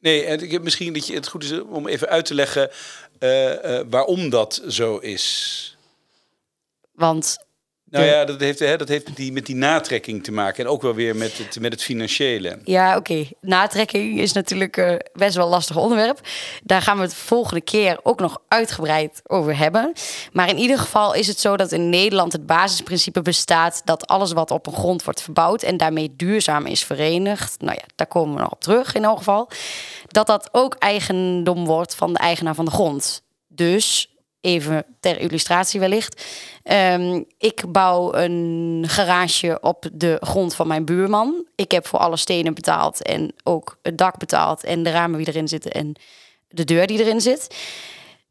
Nee, 0.00 0.24
en 0.24 0.62
misschien 0.62 0.92
dat 0.92 1.06
je 1.06 1.14
het 1.14 1.28
goed 1.28 1.44
is 1.44 1.60
om 1.60 1.88
even 1.88 2.08
uit 2.08 2.24
te 2.24 2.34
leggen 2.34 2.70
eh, 3.18 3.78
eh, 3.78 3.86
waarom 3.90 4.30
dat 4.30 4.62
zo 4.68 4.98
is. 4.98 5.76
Want 6.92 7.46
Nou 7.90 8.04
ja, 8.04 8.24
dat 8.24 8.40
heeft, 8.40 8.58
hè, 8.58 8.76
dat 8.76 8.88
heeft 8.88 9.06
met, 9.06 9.16
die, 9.16 9.32
met 9.32 9.46
die 9.46 9.56
natrekking 9.56 10.24
te 10.24 10.32
maken. 10.32 10.64
En 10.64 10.70
ook 10.70 10.82
wel 10.82 10.94
weer 10.94 11.16
met 11.16 11.38
het, 11.38 11.60
met 11.60 11.72
het 11.72 11.82
financiële. 11.82 12.58
Ja, 12.64 12.96
oké. 12.96 13.28
Natrekking 13.40 14.18
is 14.20 14.32
natuurlijk 14.32 14.76
eh, 14.76 14.94
best 15.12 15.34
wel 15.34 15.44
een 15.44 15.50
lastig 15.50 15.76
onderwerp. 15.76 16.20
Daar 16.62 16.82
gaan 16.82 16.96
we 16.96 17.02
het 17.02 17.14
volgende 17.14 17.60
keer 17.60 17.98
ook 18.02 18.20
nog 18.20 18.42
uitgebreid 18.48 19.20
over 19.26 19.56
hebben. 19.56 19.92
Maar 20.32 20.48
in 20.48 20.58
ieder 20.58 20.78
geval 20.78 21.14
is 21.14 21.26
het 21.26 21.40
zo 21.40 21.56
dat 21.56 21.72
in 21.72 21.88
Nederland 21.88 22.32
het 22.32 22.46
basisprincipe 22.46 23.22
bestaat 23.22 23.82
dat 23.84 24.06
alles 24.06 24.32
wat 24.32 24.50
op 24.50 24.66
een 24.66 24.72
grond 24.72 25.04
wordt 25.04 25.22
verbouwd 25.22 25.62
en 25.62 25.76
daarmee 25.76 26.14
duurzaam 26.16 26.66
is 26.66 26.84
verenigd, 26.84 27.60
nou 27.60 27.74
ja, 27.74 27.84
daar 27.96 28.06
komen 28.06 28.34
we 28.34 28.40
nog 28.40 28.52
op 28.52 28.60
terug 28.60 28.94
in 28.94 29.04
elk 29.04 29.18
geval, 29.18 29.48
dat 30.06 30.26
dat 30.26 30.48
ook 30.52 30.74
eigendom 30.74 31.64
wordt 31.64 31.94
van 31.94 32.12
de 32.12 32.18
eigenaar 32.18 32.54
van 32.54 32.64
de 32.64 32.70
grond. 32.70 33.22
Dus 33.48 34.09
even 34.40 34.84
ter 35.00 35.18
illustratie 35.18 35.80
wellicht. 35.80 36.24
Ehm, 36.62 37.22
ik 37.38 37.64
bouw 37.68 38.14
een 38.14 38.84
garage 38.86 39.58
op 39.60 39.88
de 39.92 40.16
grond 40.20 40.54
van 40.54 40.66
mijn 40.66 40.84
buurman. 40.84 41.46
Ik 41.54 41.70
heb 41.70 41.86
voor 41.86 41.98
alle 41.98 42.16
stenen 42.16 42.54
betaald 42.54 43.02
en 43.02 43.32
ook 43.42 43.78
het 43.82 43.98
dak 43.98 44.18
betaald 44.18 44.64
en 44.64 44.82
de 44.82 44.90
ramen 44.90 45.18
die 45.18 45.28
erin 45.28 45.48
zitten 45.48 45.70
en 45.70 45.94
de 46.48 46.64
deur 46.64 46.86
die 46.86 46.98
erin 46.98 47.20
zit. 47.20 47.56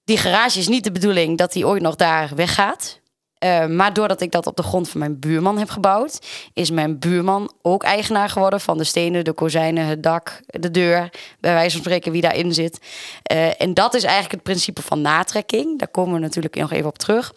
Die 0.04 0.18
garage 0.18 0.60
is 0.60 0.68
niet 0.68 0.84
de 0.84 0.92
bedoeling 0.92 1.38
dat 1.38 1.51
die 1.51 1.68
ooit 1.68 1.82
nog 1.82 1.96
daar 1.96 2.36
weggaat. 2.36 2.99
Eh, 3.39 3.65
maar 3.65 3.93
doordat 3.93 4.22
ik 4.22 4.31
dat 4.31 4.48
op 4.48 4.55
de 4.55 4.63
grond 4.63 4.89
van 4.89 5.00
mijn 5.00 5.19
buurman 5.19 5.58
heb 5.58 5.69
gebouwd, 5.69 6.19
is 6.53 6.72
mijn 6.72 7.00
buurman 7.00 7.51
ook 7.62 7.84
eigenaar 7.84 8.29
geworden 8.29 8.62
van 8.62 8.77
de 8.77 8.84
stenen, 8.84 9.24
de 9.24 9.34
kozijnen, 9.34 9.86
het 9.86 10.03
dak, 10.03 10.41
de 10.46 10.72
deur, 10.72 11.10
bij 11.39 11.53
wijze 11.53 11.72
van 11.72 11.86
spreken 11.86 12.12
wie 12.12 12.22
daarin 12.22 12.53
zit. 12.53 12.79
Eh, 13.24 13.62
en 13.62 13.74
dat 13.74 13.93
is 13.93 14.03
eigenlijk 14.03 14.34
het 14.34 14.43
principe 14.43 14.81
van 14.81 15.01
natrekking. 15.01 15.79
Daar 15.79 15.88
komen 15.88 16.13
we 16.13 16.19
natuurlijk 16.19 16.55
nog 16.55 16.72
even 16.72 16.88
op 16.88 16.98
terug. 16.98 17.34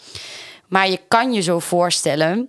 Maar 0.69 0.91
je 0.91 1.01
kan 1.09 1.33
je 1.33 1.41
zo 1.41 1.59
voorstellen 1.59 2.49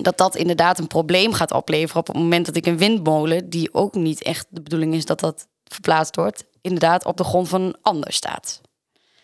dat 0.00 0.18
dat 0.18 0.36
inderdaad 0.36 0.78
een 0.78 0.86
probleem 0.86 1.32
gaat 1.32 1.52
opleveren 1.52 2.00
op 2.00 2.06
het 2.06 2.16
moment 2.16 2.46
dat 2.46 2.56
ik 2.56 2.66
een 2.66 2.78
windmolen, 2.78 3.48
die 3.50 3.74
ook 3.74 3.94
niet 3.94 4.22
echt 4.22 4.46
de 4.48 4.62
bedoeling 4.62 4.94
is 4.94 5.04
dat 5.04 5.20
dat 5.20 5.46
verplaatst 5.64 6.16
wordt, 6.16 6.44
inderdaad 6.60 7.04
op 7.04 7.16
de 7.16 7.24
grond 7.24 7.48
van 7.48 7.60
een 7.60 7.76
ander 7.82 8.12
staat. 8.12 8.60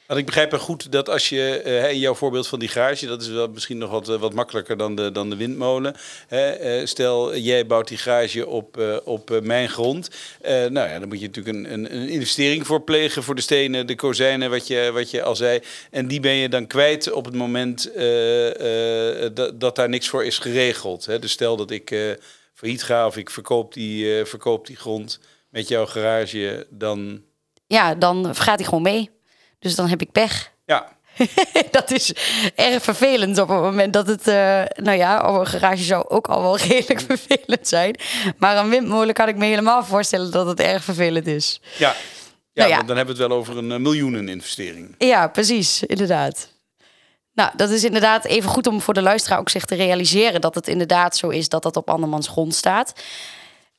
Want 0.07 0.21
ik 0.21 0.27
begrijp 0.27 0.53
er 0.53 0.59
goed 0.59 0.93
dat 0.93 1.09
als 1.09 1.29
je, 1.29 1.61
eh, 1.65 1.91
in 1.91 1.99
jouw 1.99 2.15
voorbeeld 2.15 2.47
van 2.47 2.59
die 2.59 2.69
garage, 2.69 3.07
dat 3.07 3.23
is 3.23 3.29
wel 3.29 3.49
misschien 3.49 3.79
nog 3.79 3.91
wat, 3.91 4.09
eh, 4.09 4.17
wat 4.17 4.35
makkelijker 4.35 4.77
dan 4.77 4.95
de, 4.95 5.13
dan 5.13 5.31
de 5.31 5.37
windmolen. 5.37 5.95
Hè, 6.29 6.51
eh, 6.51 6.87
stel, 6.87 7.37
jij 7.37 7.67
bouwt 7.67 7.89
die 7.89 7.99
garage 7.99 8.47
op, 8.47 9.01
op 9.05 9.41
mijn 9.43 9.69
grond. 9.69 10.11
Nou 10.43 10.89
ja, 10.89 10.99
dan 10.99 11.09
moet 11.09 11.21
je 11.21 11.27
natuurlijk 11.27 11.57
een, 11.57 11.73
een, 11.73 11.97
een 11.97 12.09
investering 12.09 12.67
voor 12.67 12.83
plegen 12.83 13.23
voor 13.23 13.35
de 13.35 13.41
stenen, 13.41 13.87
de 13.87 13.95
kozijnen, 13.95 14.51
wat 14.51 14.67
je, 14.67 14.91
wat 14.93 15.11
je 15.11 15.23
al 15.23 15.37
zei. 15.37 15.61
En 15.91 16.09
die 16.09 16.21
ben 16.21 16.35
je 16.35 16.49
dan 16.49 16.67
kwijt 16.67 17.13
op 17.13 17.25
het 17.25 17.35
moment 17.35 17.91
dat, 19.55 19.77
daar 19.77 19.89
niks 19.89 20.09
voor 20.09 20.25
is 20.25 20.39
geregeld. 20.39 21.07
Hè. 21.07 21.19
Dus 21.19 21.33
stel 21.33 21.57
dat 21.57 21.71
ik 21.71 22.17
failliet 22.55 22.83
ga 22.83 23.07
of 23.07 23.17
ik 23.17 23.31
verkoop 23.31 23.75
die, 23.75 24.25
verkoop 24.25 24.67
die 24.67 24.77
grond 24.77 25.21
met 25.49 25.69
jouw 25.69 25.87
garage, 25.87 26.67
dan 26.71 27.23
Ja, 27.67 27.95
dan 27.95 28.35
gaat 28.35 28.59
hij 28.59 28.65
gewoon 28.65 28.83
mee. 28.83 29.11
Dus 29.65 29.75
dan 29.75 29.89
heb 29.89 30.01
ik 30.01 30.13
pech. 30.13 30.53
ja, 30.65 30.89
dat 31.71 31.91
is 31.91 32.15
erg 32.55 32.83
vervelend 32.83 33.39
op 33.39 33.49
het 33.49 33.61
moment 33.61 33.93
dat 33.93 34.07
het... 34.07 34.29
eh, 34.29 34.63
nou 34.75 34.97
ja, 34.97 35.29
oh, 35.31 35.39
een 35.39 35.47
garage 35.47 35.83
zou 35.83 36.09
ook 36.09 36.27
al 36.27 36.43
wel 36.43 36.59
redelijk 36.69 37.01
vervelend 37.01 37.69
zijn. 37.69 37.99
Maar 38.39 38.57
een 38.57 38.69
windmolen 38.69 39.15
kan 39.15 39.29
ik 39.29 39.37
me 39.37 39.45
helemaal 39.45 39.85
voorstellen 39.85 40.31
dat 40.31 40.47
het 40.47 40.61
erg 40.61 40.85
vervelend 40.85 41.27
is. 41.27 41.61
Ja, 41.77 41.95
ja, 42.53 42.67
Nou 42.67 42.71
ja. 42.71 42.83
dan 42.83 42.97
hebben 42.97 43.17
we 43.17 43.23
het 43.23 43.31
wel 43.31 43.39
over 43.39 43.57
een 43.57 43.73
eh, 43.73 43.79
miljoeneninvestering. 43.79 44.95
Ja, 44.99 45.29
precies, 45.29 45.83
inderdaad. 45.83 46.49
Nou, 47.33 47.51
dat 47.57 47.71
is 47.71 47.85
inderdaad 47.85 48.25
even 48.25 48.51
goed 48.51 48.67
om 48.67 48.81
voor 48.81 48.95
de 48.95 49.03
luisteraar 49.03 49.39
ook 49.39 49.49
zich 49.51 49.65
te 49.65 49.75
realiseren... 49.75 50.41
dat 50.41 50.55
het 50.55 50.69
inderdaad 50.69 51.17
zo 51.17 51.29
is 51.29 51.49
dat 51.49 51.63
dat 51.63 51.77
op 51.77 51.91
andermans 51.91 52.29
grond 52.29 52.55
staat. 52.55 52.93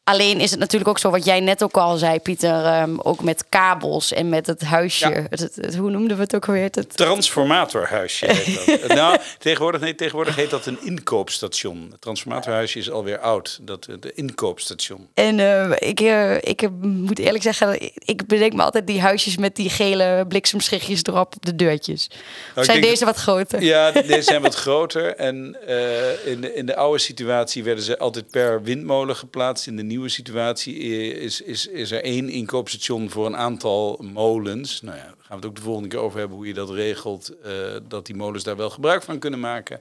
Alleen 0.08 0.40
is 0.40 0.52
het 0.52 0.60
natuurlijk 0.60 0.90
ook 0.90 1.00
zo, 1.00 1.10
wat 1.10 1.26
jij 1.26 1.40
net 1.40 1.64
ook 1.64 1.78
al 1.78 1.98
zei, 1.98 2.20
Pieter... 2.20 2.66
ehm, 2.66 2.96
ook 2.98 3.24
met 3.24 3.46
kabels 3.50 4.14
en 4.14 4.30
met 4.30 4.48
het 4.48 4.62
huisje. 4.64 5.10
Ja. 5.10 5.26
Het, 5.30 5.40
het- 5.40 5.56
het- 5.56 5.76
hoe 5.76 5.90
noemden 5.92 6.18
we 6.18 6.24
het 6.24 6.36
ook 6.36 6.48
alweer? 6.48 6.64
Het, 6.72 6.98
Transformatorhuisje 6.98 8.26
heet 8.32 8.80
dat. 8.82 8.88
nou, 8.98 9.18
tegenwoordig, 9.40 9.82
nee, 9.82 9.96
tegenwoordig 9.96 10.36
heet 10.36 10.50
dat 10.50 10.66
een 10.66 10.78
inkoopstation. 10.82 11.88
Het 11.92 12.02
transformatorhuisje 12.02 12.80
is 12.80 12.92
alweer 12.92 13.20
oud. 13.20 13.60
Dat, 13.62 13.86
eh, 13.86 13.96
de 14.00 14.12
inkoopstation. 14.14 15.08
En 15.14 15.40
eh, 15.40 15.90
ik, 15.90 16.00
eh, 16.00 16.36
ik 16.36 16.62
eh, 16.62 16.70
moet 16.82 17.20
eerlijk 17.20 17.44
zeggen, 17.44 17.82
ik 17.94 18.28
bedenk 18.28 18.54
me 18.54 18.62
altijd 18.64 18.88
die 18.88 19.02
huisjes 19.02 19.38
met 19.38 19.56
die 19.56 19.70
gele 19.70 20.26
bliksemschichtjes 20.28 21.04
erop 21.04 21.36
op 21.36 21.46
de 21.46 21.56
deurtjes. 21.56 22.10
Nou, 22.56 22.66
zijn 22.66 22.82
deze 22.82 23.06
wat 23.06 23.16
groter? 23.18 23.62
Ja, 23.64 23.92
deze 24.02 24.22
zijn 24.22 24.42
wat 24.42 24.56
groter. 24.56 25.16
En 25.16 25.58
eh, 25.68 26.32
in, 26.32 26.42
de, 26.42 26.54
in 26.54 26.66
de 26.66 26.76
oude 26.76 27.00
situatie 27.00 27.64
werden 27.64 27.84
ze 27.84 27.98
altijd 27.98 28.30
per 28.32 28.64
windmolen 28.64 29.16
geplaatst. 29.16 29.68
In 29.68 29.76
de 29.76 29.84
nieuwe 29.84 29.94
situatie 30.04 30.78
is, 31.14 31.42
is, 31.42 31.68
is 31.68 31.92
er 31.92 32.04
één 32.04 32.30
inkoopstation 32.30 33.10
voor 33.10 33.25
een 33.25 33.38
aantal 33.38 34.06
molens. 34.14 34.82
Nou 34.82 34.98
ja, 34.98 35.14
gaan 35.27 35.39
we 35.39 35.41
het 35.41 35.46
ook 35.46 35.55
de 35.55 35.62
volgende 35.62 35.89
keer 35.89 36.00
over 36.00 36.20
hebben 36.20 36.38
hoe 36.38 36.48
je 36.48 36.53
dat 36.53 36.70
regelt. 36.70 37.32
eh, 37.44 37.51
dat 37.88 38.05
die 38.05 38.15
molens 38.15 38.44
daar 38.44 38.55
wel 38.58 38.70
gebruik 38.70 39.03
van 39.03 39.20
kunnen 39.20 39.39
maken. 39.39 39.79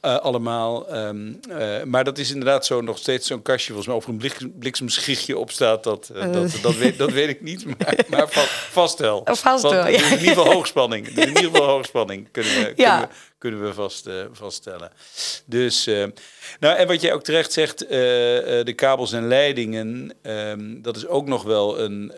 Eh, 0.00 0.16
allemaal. 0.18 0.88
Ehm, 0.88 1.32
eh, 1.50 1.82
maar 1.82 2.04
dat 2.04 2.18
is 2.18 2.30
inderdaad 2.30 2.66
zo 2.66 2.80
nog 2.80 2.98
steeds 2.98 3.26
zo'n 3.26 3.42
kastje. 3.42 3.66
Volgens 3.66 3.86
mij 3.86 3.96
over 3.96 4.10
een 4.10 4.16
blik, 4.16 4.58
bliksemschichtje 4.58 5.38
op 5.38 5.50
staat. 5.50 5.84
Dat, 5.84 6.10
dat, 6.32 6.58
dat, 6.62 6.76
weet, 6.76 6.98
dat 6.98 7.10
weet 7.12 7.28
ik 7.28 7.42
niet. 7.42 7.64
Maar, 7.66 7.98
maar 8.10 8.28
va- 8.28 8.44
vast 8.70 8.98
wel. 8.98 9.18
Oh, 9.18 9.34
vast 9.34 9.62
wel, 9.62 9.72
ja. 9.72 9.86
in 9.86 9.92
ieder 10.02 10.18
geval 10.18 10.52
hoogspanning. 10.52 11.08
In 11.08 11.28
ieder 11.28 11.42
geval 11.44 11.66
hoogspanning. 11.68 12.28
Kunnen 12.32 12.52
we, 12.52 12.72
Ja. 12.76 12.96
kunnen 12.98 13.08
we, 13.08 13.14
kunnen 13.38 13.62
we 13.62 13.74
vast, 13.74 14.08
vaststellen. 14.32 14.90
Dus, 15.44 15.86
eh, 15.86 16.04
nou, 16.60 16.76
en 16.76 16.86
wat 16.86 17.00
jij 17.00 17.12
ook 17.12 17.22
terecht 17.24 17.52
zegt, 17.52 17.78
de 17.78 18.72
kabels 18.76 19.12
en 19.12 19.28
leidingen, 19.28 20.12
ehm, 20.22 20.80
dat 20.82 20.96
is 20.96 21.06
ook 21.06 21.26
nog 21.26 21.42
wel 21.42 21.80
een, 21.80 22.12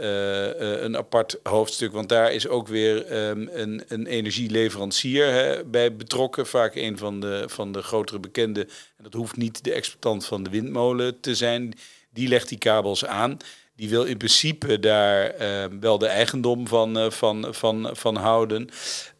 een 0.85 0.97
apart 0.97 1.38
hoofdstuk. 1.42 1.92
Want 1.92 2.09
daar 2.09 2.33
is 2.33 2.49
ook 2.49 2.53
weer 2.62 3.06
ehm, 3.06 3.46
een, 3.50 3.82
een 3.88 4.06
energieleverancier 4.06 5.32
hè, 5.32 5.64
bij 5.64 5.96
betrokken. 5.96 6.46
Vaak 6.46 6.75
een 6.75 6.99
van 6.99 7.20
de, 7.20 7.44
van 7.46 7.73
de 7.73 7.82
grotere 7.82 8.20
bekenden. 8.20 8.68
En 8.96 9.04
dat 9.04 9.12
hoeft 9.12 9.37
niet 9.37 9.64
de 9.64 9.73
exploitant 9.73 10.26
van 10.26 10.42
de 10.42 10.50
windmolen 10.50 11.20
te 11.20 11.34
zijn. 11.34 11.75
Die 12.11 12.28
legt 12.28 12.49
die 12.49 12.58
kabels 12.58 13.04
aan. 13.06 13.37
Die 13.76 13.88
wil 13.88 14.04
in 14.04 14.16
principe 14.16 14.80
daar 14.80 15.30
ehm, 15.30 15.80
wel 15.80 15.99
de 15.99 16.06
eigendom 16.06 16.68
van, 16.68 16.99
eh, 16.99 17.11
van, 17.11 17.46
van, 17.50 17.90
van 17.92 18.16
houden. 18.16 18.68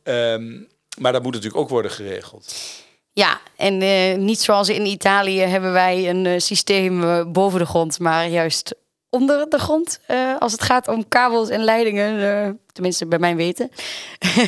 Ehm, 0.03 0.61
maar 0.99 1.13
dat 1.13 1.23
moet 1.23 1.33
natuurlijk 1.33 1.63
ook 1.63 1.69
worden 1.69 1.91
geregeld. 1.91 2.55
Ja, 3.13 3.41
en 3.57 3.83
eh, 3.83 4.17
niet 4.17 4.41
zoals 4.41 4.69
in 4.69 4.87
Italië 4.87 5.39
hebben 5.39 5.73
wij 5.73 6.09
een 6.09 6.27
eh, 6.27 6.39
systeem 6.39 7.33
boven 7.33 7.59
de 7.59 7.67
grond, 7.67 7.99
maar 7.99 8.29
juist 8.29 8.75
onder 9.15 9.49
de 9.49 9.59
grond. 9.59 10.01
eh, 10.07 10.37
als 10.39 10.53
het 10.53 10.63
gaat 10.63 10.89
om 10.89 11.09
kabels 11.09 11.49
en 11.49 11.65
leidingen, 11.65 12.21
eh, 12.45 12.51
tenminste 12.73 13.07
bij 13.07 13.19
mijn 13.19 13.37
weten. 13.37 13.69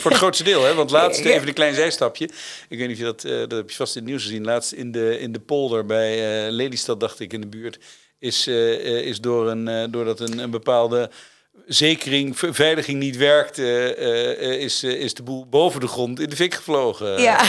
Voor 0.01 0.11
het 0.11 0.21
grootste 0.21 0.45
deel, 0.45 0.63
hè? 0.65 0.75
Want 0.75 0.91
laatst 0.91 1.25
Ja. 1.25 1.31
even 1.31 1.49
een 1.49 1.55
klein 1.55 1.75
zijstapje. 1.75 2.25
Ik 2.69 2.79
weet 2.79 2.89
niet 2.89 2.91
of 2.91 2.99
je 2.99 3.05
dat, 3.05 3.25
eh, 3.25 3.39
dat 3.39 3.51
heb 3.51 3.71
je 3.71 3.77
vast 3.77 3.97
in 3.97 4.01
het 4.03 4.11
nieuws 4.11 4.23
gezien. 4.23 4.45
Laatst 4.45 4.73
in 4.73 4.93
de, 4.93 5.19
in 5.19 5.33
de 5.33 5.41
polder 5.41 5.87
bij 5.87 6.51
Lelystad, 6.51 7.01
dacht 7.01 7.21
ik, 7.21 7.33
in 7.33 7.41
de 7.41 7.47
buurt, 7.47 7.79
is, 8.19 8.47
is 8.47 9.21
door 9.21 9.51
een, 9.51 9.91
doordat 9.91 10.21
een, 10.21 10.39
een 10.39 10.51
bepaalde 10.51 11.11
zekering, 11.67 12.41
beveiliging 12.41 12.99
niet 12.99 13.17
werkt, 13.17 13.59
eh, 13.59 13.91
eh, 13.91 14.61
is, 14.61 14.83
eh, 14.83 14.91
is 14.91 15.15
de 15.15 15.23
boel 15.23 15.47
boven 15.47 15.81
de 15.81 15.87
grond 15.87 16.21
in 16.21 16.29
de 16.29 16.37
fik 16.37 16.55
gevlogen. 16.55 17.21
Ja, 17.21 17.41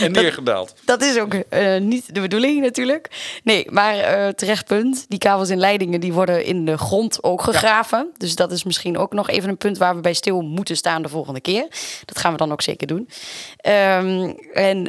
En 0.00 0.12
neergedaald. 0.12 0.74
dat 0.84 1.02
is 1.02 1.18
ook 1.18 1.34
niet 1.80 2.14
de 2.14 2.20
bedoeling 2.20 2.60
natuurlijk. 2.60 3.10
Nee, 3.44 3.70
maar 3.70 4.34
terecht 4.34 4.66
punt. 4.66 5.04
Die 5.08 5.18
kabels 5.18 5.48
en 5.48 5.58
leidingen 5.58 6.00
die 6.00 6.12
worden 6.12 6.44
in 6.44 6.64
de 6.64 6.78
grond 6.78 7.22
ook 7.22 7.42
gegraven. 7.42 8.10
Dus 8.16 8.34
dat 8.34 8.52
is 8.52 8.64
misschien 8.64 8.98
ook 8.98 9.12
nog 9.12 9.28
even 9.28 9.48
een 9.48 9.56
punt 9.56 9.78
waar 9.78 9.94
we 9.94 10.00
bij 10.00 10.12
stil 10.12 10.40
moeten 10.40 10.76
staan 10.76 11.02
de 11.02 11.08
volgende 11.08 11.40
keer. 11.40 11.66
Dat 12.04 12.18
gaan 12.18 12.32
we 12.32 12.38
dan 12.38 12.52
ook 12.52 12.62
zeker 12.62 12.86
doen. 12.86 13.08
Ehm, 13.56 14.32
en 14.52 14.84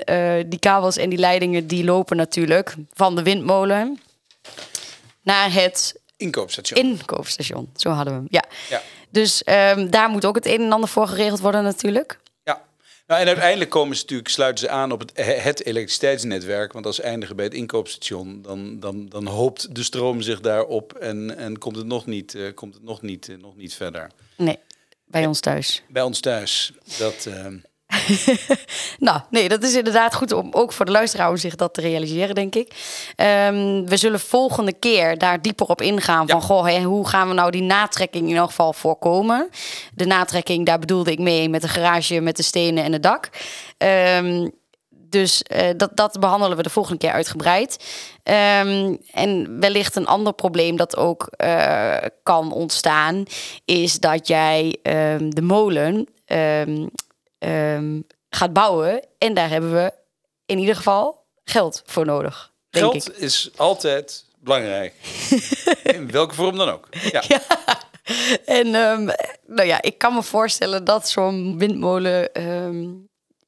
die 0.50 0.60
kabels 0.60 0.98
en 0.98 1.10
die 1.10 1.20
leidingen 1.20 1.68
die 1.68 1.84
lopen 1.84 2.18
natuurlijk 2.18 2.76
van 2.94 3.16
de 3.16 3.24
windmolen 3.24 4.00
naar 5.22 5.54
het 5.54 5.96
Inkoopstation. 6.18 6.86
inkoopstation. 6.86 7.70
Zo 7.76 7.90
hadden 7.90 8.14
we 8.14 8.20
hem. 8.20 8.28
Ja. 8.30 8.44
Ja. 8.70 8.82
Dus 9.10 9.44
ehm, 9.44 9.90
daar 9.90 10.10
moet 10.10 10.26
ook 10.26 10.36
het 10.36 10.46
een 10.46 10.62
en 10.62 10.72
ander 10.72 10.90
voor 10.90 11.08
geregeld 11.08 11.40
worden 11.40 11.64
natuurlijk. 11.64 12.20
Ja. 12.44 12.62
Nou, 13.08 13.22
en 13.22 13.28
uiteindelijk 13.28 13.70
komen 13.70 13.96
ze 13.96 14.02
natuurlijk, 14.02 14.30
sluiten 14.30 14.66
ze 14.66 14.72
aan 14.72 14.92
op 14.92 15.00
het, 15.00 15.12
het 15.44 15.66
elektriciteitsnetwerk. 15.66 16.74
Want 16.74 16.86
als 16.86 16.96
ze 16.96 17.02
eindigen 17.02 17.36
bij 17.36 17.46
het 17.46 17.54
inkoopstation, 17.54 18.42
dan, 18.42 18.80
dan, 18.80 19.06
dan 19.10 19.28
hoopt 19.28 19.76
de 19.76 19.84
stroom 19.84 20.22
zich 20.22 20.40
daarop 20.40 20.94
en, 20.94 21.38
en 21.38 21.58
komt 21.58 21.76
het 21.76 21.86
nog 21.86 22.06
niet, 22.06 22.36
eh, 22.36 22.54
komt 22.54 22.74
het 22.74 22.84
nog 22.84 23.02
niet, 23.02 23.30
eh, 23.30 23.38
nog 23.38 23.56
niet 23.56 23.74
verder. 23.74 24.12
Nee, 24.38 24.60
bij 25.06 25.26
ons 25.26 25.40
thuis. 25.40 25.84
Bij 25.90 26.02
ons 26.02 26.20
thuis. 26.20 26.72
Dat, 26.98 27.26
ehm, 27.26 27.58
Nou, 29.00 29.20
nee, 29.30 29.50
dat 29.50 29.64
is 29.64 29.76
inderdaad 29.76 30.16
goed 30.16 30.32
om 30.32 30.48
ook 30.52 30.74
voor 30.74 30.86
de 30.86 30.92
luisteraar 30.92 31.30
om 31.30 31.38
zich 31.38 31.56
dat 31.56 31.74
te 31.74 31.82
realiseren, 31.82 32.36
denk 32.36 32.56
ik. 32.56 32.74
Ehm, 33.16 33.86
we 33.86 33.98
zullen 33.98 34.20
volgende 34.20 34.74
keer 34.74 35.18
daar 35.18 35.42
dieper 35.42 35.68
op 35.68 35.82
ingaan 35.82 36.28
van, 36.28 36.40
Ja. 36.40 36.46
goh, 36.46 36.66
hè, 36.66 36.82
hoe 36.82 37.08
gaan 37.08 37.28
we 37.28 37.34
nou 37.34 37.52
die 37.52 37.62
natrekking 37.62 38.30
in 38.30 38.36
elk 38.36 38.50
geval 38.50 38.74
voorkomen? 38.74 39.50
De 39.94 40.06
natrekking, 40.06 40.66
daar 40.66 40.80
bedoelde 40.80 41.12
ik 41.12 41.20
mee 41.20 41.50
met 41.50 41.62
de 41.62 41.68
garage, 41.68 42.20
met 42.20 42.38
de 42.38 42.44
stenen 42.44 42.84
en 42.84 42.94
het 42.94 43.04
dak. 43.04 43.30
Ehm, 43.78 44.48
dus 44.90 45.44
uh, 45.56 45.68
dat, 45.78 45.98
dat 45.98 46.20
behandelen 46.20 46.58
we 46.58 46.64
de 46.64 46.70
volgende 46.70 46.98
keer 47.00 47.12
uitgebreid. 47.12 47.86
Um, 48.24 48.98
en 49.12 49.60
wellicht 49.60 49.96
een 49.96 50.08
ander 50.08 50.34
probleem 50.34 50.76
dat 50.76 50.98
ook 50.98 51.30
uh, 51.44 51.96
kan 52.24 52.52
ontstaan, 52.52 53.24
is 53.66 54.00
dat 54.00 54.28
jij 54.28 54.76
de 55.20 55.42
molen 55.42 56.08
um, 56.28 56.90
gaat 58.30 58.54
bouwen. 58.54 59.06
En 59.18 59.34
daar 59.34 59.50
hebben 59.50 59.74
we 59.74 59.94
in 60.46 60.58
ieder 60.58 60.76
geval 60.76 61.26
geld 61.44 61.82
voor 61.86 62.06
nodig. 62.06 62.52
Geld 62.70 63.08
ik. 63.08 63.16
is 63.16 63.50
altijd 63.56 64.26
belangrijk. 64.40 64.94
in 65.84 66.12
welke 66.12 66.36
vorm 66.36 66.58
dan 66.58 66.70
ook. 66.70 66.88
Ja. 66.92 67.24
ja. 67.28 67.42
En 68.46 68.72
nou 69.46 69.68
ja, 69.68 69.82
ik 69.82 69.98
kan 69.98 70.14
me 70.14 70.24
voorstellen 70.24 70.84
dat 70.84 71.10
zo'n 71.10 71.58
windmolen 71.58 72.30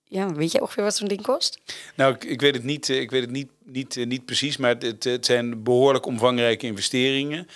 ja, 0.09 0.33
weet 0.33 0.51
je 0.51 0.61
ongeveer 0.61 0.83
wat 0.83 0.95
zo'n 0.95 1.07
ding 1.07 1.21
kost? 1.21 1.59
Nou, 1.95 2.13
ik, 2.13 2.23
ik, 2.23 2.41
weet 2.41 2.55
het 2.55 2.63
niet, 2.63 2.89
eh, 2.89 2.99
ik 2.99 3.11
weet 3.11 3.21
het 3.21 3.31
niet, 3.31 3.49
niet, 3.65 3.97
eh, 3.97 4.05
niet 4.05 4.25
precies, 4.25 4.57
maar 4.57 4.75
het, 4.79 5.03
het 5.03 5.25
zijn 5.25 5.63
behoorlijk 5.63 6.05
omvangrijke 6.05 6.65
investeringen. 6.65 7.47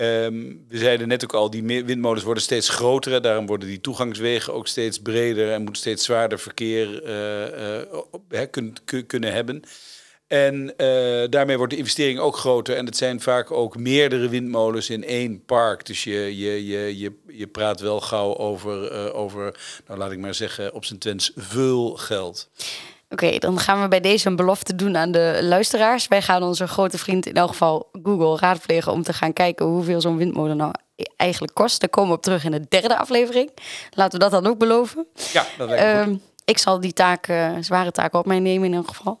Um, 0.00 0.64
we 0.68 0.78
zeiden 0.78 1.08
net 1.08 1.24
ook 1.24 1.34
al, 1.34 1.50
die 1.50 1.84
windmolens 1.84 2.24
worden 2.24 2.42
steeds 2.42 2.68
groter. 2.68 3.22
Daarom 3.22 3.46
worden 3.46 3.68
die 3.68 3.80
toegangswegen 3.80 4.54
ook 4.54 4.66
steeds 4.66 4.98
breder 4.98 5.52
en 5.52 5.62
moet 5.62 5.78
steeds 5.78 6.04
zwaarder 6.04 6.38
verkeer 6.38 7.02
uh, 8.30 8.40
kun, 8.50 8.76
kunnen 9.06 9.32
hebben. 9.32 9.62
En 10.26 10.74
uh, 10.76 11.24
daarmee 11.30 11.56
wordt 11.56 11.72
de 11.72 11.78
investering 11.78 12.18
ook 12.18 12.36
groter. 12.36 12.76
En 12.76 12.86
het 12.86 12.96
zijn 12.96 13.20
vaak 13.20 13.50
ook 13.50 13.76
meerdere 13.76 14.28
windmolens 14.28 14.90
in 14.90 15.04
één 15.04 15.44
park. 15.44 15.86
Dus 15.86 16.04
je, 16.04 16.36
je, 16.36 16.66
je, 16.66 16.98
je, 16.98 17.12
je 17.26 17.46
praat 17.46 17.80
wel 17.80 18.00
gauw 18.00 18.36
over, 18.36 19.12
over, 19.12 19.60
nou 19.86 19.98
laat 19.98 20.12
ik 20.12 20.18
maar 20.18 20.34
zeggen, 20.34 20.74
op 20.74 20.84
zijn 20.84 20.98
twens 20.98 21.32
veel 21.36 21.96
geld. 21.96 22.50
Oké, 23.12 23.38
dan 23.38 23.58
gaan 23.58 23.82
we 23.82 23.88
bij 23.88 24.00
deze 24.00 24.28
een 24.28 24.36
belofte 24.36 24.74
doen 24.74 24.96
aan 24.96 25.12
de 25.12 25.38
luisteraars. 25.42 26.08
Wij 26.08 26.22
gaan 26.22 26.42
onze 26.42 26.68
grote 26.68 26.98
vriend 26.98 27.26
in 27.26 27.34
elk 27.34 27.48
geval 27.48 27.90
Google 28.02 28.38
raadplegen 28.38 28.92
om 28.92 29.02
te 29.02 29.12
gaan 29.12 29.32
kijken 29.32 29.66
hoeveel 29.66 30.00
zo'n 30.00 30.16
windmolen 30.16 30.56
nou 30.56 30.72
eigenlijk 31.16 31.54
kost. 31.54 31.80
Daar 31.80 31.88
komen 31.88 32.10
we 32.10 32.16
op 32.16 32.22
terug 32.22 32.44
in 32.44 32.50
de 32.50 32.66
derde 32.68 32.96
aflevering. 32.96 33.50
Laten 33.90 34.18
we 34.18 34.28
dat 34.28 34.42
dan 34.42 34.52
ook 34.52 34.58
beloven. 34.58 35.06
Ja, 35.32 35.46
dat 35.58 35.68
lijkt 35.68 36.06
me 36.06 36.12
uh, 36.12 36.18
Ik 36.44 36.58
zal 36.58 36.80
die 36.80 36.92
taak, 36.92 37.28
uh, 37.28 37.50
zware 37.60 37.90
taak 37.90 38.14
op 38.14 38.26
mij 38.26 38.38
nemen 38.38 38.68
in 38.68 38.74
elk 38.74 38.88
geval. 38.88 39.20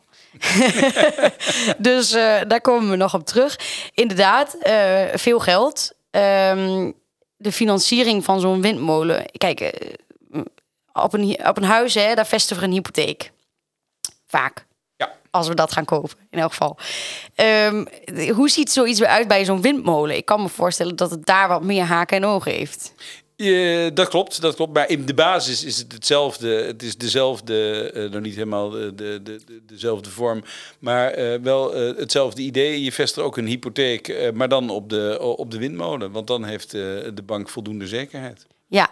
dus 1.78 2.14
uh, 2.14 2.40
daar 2.48 2.60
komen 2.60 2.90
we 2.90 2.96
nog 2.96 3.14
op 3.14 3.26
terug. 3.26 3.58
Inderdaad, 3.94 4.56
uh, 4.66 5.02
veel 5.14 5.38
geld. 5.38 5.92
Um, 6.10 6.94
de 7.36 7.52
financiering 7.52 8.24
van 8.24 8.40
zo'n 8.40 8.60
windmolen. 8.60 9.24
Kijk, 9.32 9.88
op, 10.92 11.12
een, 11.12 11.46
op 11.46 11.56
een 11.56 11.64
huis, 11.64 11.94
hè, 11.94 12.14
daar 12.14 12.26
vestigen 12.26 12.62
we 12.62 12.68
een 12.68 12.74
hypotheek. 12.74 13.30
Vaak. 14.30 14.66
Ja. 14.96 15.12
Als 15.30 15.48
we 15.48 15.54
dat 15.54 15.72
gaan 15.72 15.84
kopen, 15.84 16.10
in 16.30 16.38
elk 16.38 16.50
geval. 16.50 16.78
Um, 17.36 17.86
hoe 18.34 18.50
ziet 18.50 18.70
zoiets 18.70 18.98
weer 18.98 19.08
uit 19.08 19.28
bij 19.28 19.44
zo'n 19.44 19.62
windmolen? 19.62 20.16
Ik 20.16 20.24
kan 20.24 20.42
me 20.42 20.48
voorstellen 20.48 20.96
dat 20.96 21.10
het 21.10 21.26
daar 21.26 21.48
wat 21.48 21.62
meer 21.62 21.84
haken 21.84 22.16
en 22.16 22.24
ogen 22.24 22.52
heeft. 22.52 22.94
Ja, 23.36 23.90
dat 23.90 24.08
klopt, 24.08 24.40
dat 24.40 24.54
klopt. 24.54 24.74
Maar 24.74 24.88
in 24.88 25.06
de 25.06 25.14
basis 25.14 25.64
is 25.64 25.78
het 25.78 25.92
hetzelfde. 25.92 26.48
Het 26.48 26.82
is 26.82 26.96
dezelfde, 26.96 27.90
uh, 27.94 28.10
nog 28.10 28.20
niet 28.20 28.34
helemaal 28.34 28.70
de, 28.70 28.94
de, 28.94 29.20
de, 29.22 29.62
dezelfde 29.66 30.10
vorm, 30.10 30.42
maar 30.78 31.18
uh, 31.18 31.40
wel 31.42 31.76
uh, 31.76 31.96
hetzelfde 31.96 32.42
idee. 32.42 32.82
Je 32.82 32.92
vestigt 32.92 33.26
ook 33.26 33.36
een 33.36 33.46
hypotheek, 33.46 34.32
maar 34.34 34.48
dan 34.48 34.70
op 34.70 34.88
de, 34.88 35.18
op 35.20 35.50
de 35.50 35.58
windmolen. 35.58 36.12
Want 36.12 36.26
dan 36.26 36.44
heeft 36.44 36.70
de 36.70 37.22
bank 37.26 37.48
voldoende 37.48 37.86
zekerheid. 37.86 38.46
Ja, 38.66 38.90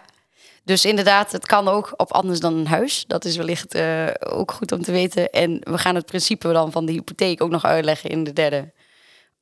dus 0.69 0.85
inderdaad, 0.85 1.31
het 1.31 1.45
kan 1.45 1.67
ook 1.67 1.93
op 1.97 2.11
anders 2.11 2.39
dan 2.39 2.57
een 2.57 2.67
huis. 2.67 3.03
Dat 3.07 3.25
is 3.25 3.37
wellicht 3.37 3.77
ook 4.19 4.51
goed 4.51 4.71
om 4.71 4.81
te 4.81 4.91
weten. 4.91 5.29
En 5.29 5.59
we 5.63 5.77
gaan 5.77 5.95
het 5.95 6.05
principe 6.05 6.51
dan 6.51 6.71
van 6.71 6.85
de 6.85 6.91
hypotheek 6.91 7.41
ook 7.41 7.49
nog 7.49 7.65
uitleggen 7.65 8.09
in 8.09 8.23
de 8.23 8.33
derde 8.33 8.71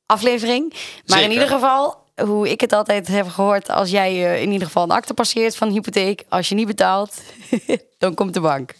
aflevering. 0.06 0.70
Maar 0.70 0.82
Zeker. 1.04 1.24
in 1.24 1.30
ieder 1.30 1.48
geval, 1.48 1.96
hoe 2.14 2.50
ik 2.50 2.60
het 2.60 2.72
altijd 2.72 3.08
heb 3.08 3.28
gehoord, 3.28 3.68
als 3.68 3.90
jij 3.90 4.14
uh, 4.14 4.42
in 4.42 4.52
ieder 4.52 4.66
geval 4.66 4.82
een 4.82 4.90
akte 4.90 5.14
passeert 5.14 5.56
van 5.56 5.70
hypotheek, 5.70 6.24
als 6.28 6.48
je 6.48 6.54
niet 6.54 6.66
betaalt, 6.66 7.22
dan 7.98 8.14
komt 8.14 8.34
de 8.34 8.40
bank. 8.40 8.74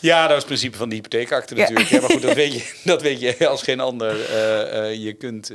Ja, 0.00 0.22
dat 0.22 0.30
is 0.30 0.36
het 0.36 0.46
principe 0.46 0.76
van 0.76 0.88
de 0.88 0.94
hypotheekakte 0.94 1.54
natuurlijk. 1.54 1.88
Ja. 1.88 2.00
Maar 2.00 2.10
goed, 2.10 2.22
dat 2.22 2.34
weet, 2.44 2.52
je, 2.52 2.80
dat 2.84 3.02
weet 3.02 3.20
je 3.20 3.48
als 3.48 3.62
geen 3.62 3.80
ander. 3.80 4.14
Uh, 4.14 4.94
je 5.04 5.12
kunt, 5.12 5.52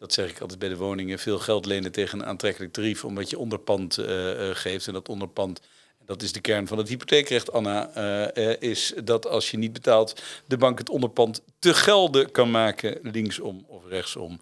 dat 0.00 0.12
zeg 0.12 0.30
ik 0.30 0.40
altijd 0.40 0.58
bij 0.58 0.68
de 0.68 0.76
woningen, 0.76 1.18
veel 1.18 1.38
geld 1.38 1.66
lenen 1.66 1.92
tegen 1.92 2.18
een 2.18 2.26
aantrekkelijk 2.26 2.72
tarief, 2.72 3.04
omdat 3.04 3.30
je 3.30 3.38
onderpand 3.38 3.98
geeft. 4.52 4.86
En 4.86 4.92
dat 4.92 5.08
onderpand, 5.08 5.60
dat 6.04 6.22
is 6.22 6.32
de 6.32 6.40
kern 6.40 6.66
van 6.66 6.78
het 6.78 6.88
hypotheekrecht, 6.88 7.52
Anna, 7.52 7.94
is 8.58 8.92
dat 9.04 9.26
als 9.26 9.50
je 9.50 9.56
niet 9.56 9.72
betaalt, 9.72 10.22
de 10.46 10.56
bank 10.56 10.78
het 10.78 10.88
onderpand 10.88 11.42
te 11.58 11.74
gelden 11.74 12.30
kan 12.30 12.50
maken, 12.50 12.98
linksom 13.02 13.64
of 13.68 13.86
rechtsom. 13.88 14.40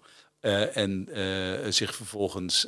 En 0.73 1.07
zich 1.69 1.95
vervolgens 1.95 2.67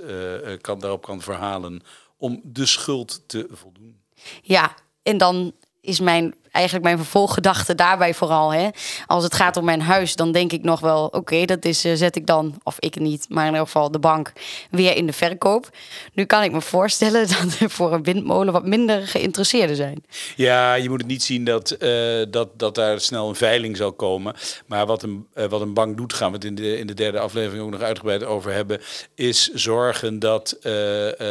kan, 0.62 0.80
daarop 0.80 1.04
kan 1.04 1.22
verhalen 1.22 1.82
om 2.18 2.42
de 2.44 2.66
schuld 2.66 3.24
te 3.26 3.48
voldoen. 3.50 4.00
Ja, 4.42 4.76
en 5.04 5.18
dan 5.18 5.54
is 5.82 6.00
mijn 6.00 6.36
eigenlijk 6.52 6.86
mijn 6.86 6.98
vervolggedachte 6.98 7.76
daarbij 7.76 8.14
vooral. 8.14 8.54
Hè. 8.54 8.70
Als 9.06 9.24
het 9.24 9.34
gaat 9.34 9.58
om 9.58 9.66
mijn 9.66 9.82
huis, 9.82 10.16
dan 10.16 10.32
denk 10.32 10.52
ik 10.52 10.64
nog 10.64 10.80
wel... 10.80 11.06
oké, 11.06 11.46
dat 11.46 11.66
is 11.66 11.86
uh, 11.86 11.94
zet 11.96 12.16
ik 12.16 12.26
dan, 12.26 12.56
of 12.64 12.76
ik 12.80 13.00
niet... 13.00 13.26
maar 13.30 13.46
in 13.46 13.52
ieder 13.52 13.66
geval 13.66 13.92
de 13.92 14.00
bank 14.00 14.32
weer 14.72 14.96
in 14.96 15.06
de 15.06 15.14
verkoop. 15.14 15.70
Nu 16.14 16.26
kan 16.26 16.44
ik 16.44 16.52
me 16.52 16.62
voorstellen 16.62 17.28
dat 17.40 17.60
er 17.60 17.70
voor 17.70 17.94
een 17.94 18.04
windmolen... 18.04 18.54
wat 18.54 18.66
minder 18.66 19.08
geïnteresseerden 19.08 19.76
zijn. 19.76 20.04
Ja, 20.36 20.74
je 20.74 20.90
moet 20.90 21.00
het 21.00 21.08
niet 21.08 21.24
zien 21.24 21.46
dat, 21.46 21.76
uh, 21.80 22.26
dat, 22.30 22.60
dat 22.60 22.76
daar 22.76 23.00
snel 23.00 23.30
een 23.30 23.36
veiling 23.36 23.78
zal 23.78 23.94
komen. 23.94 24.36
Maar 24.66 24.86
wat 24.86 25.04
een, 25.04 25.28
uh, 25.36 25.46
wat 25.46 25.62
een 25.62 25.74
bank 25.74 25.98
doet, 25.98 26.14
gaan 26.14 26.30
we 26.30 26.36
het 26.36 26.46
in 26.46 26.56
de, 26.56 26.78
in 26.78 26.88
de 26.88 26.94
derde 26.94 27.20
aflevering... 27.20 27.64
ook 27.64 27.72
nog 27.72 27.82
uitgebreid 27.82 28.24
over 28.24 28.54
hebben... 28.54 28.82
is 29.16 29.48
zorgen 29.48 30.20
dat, 30.20 30.58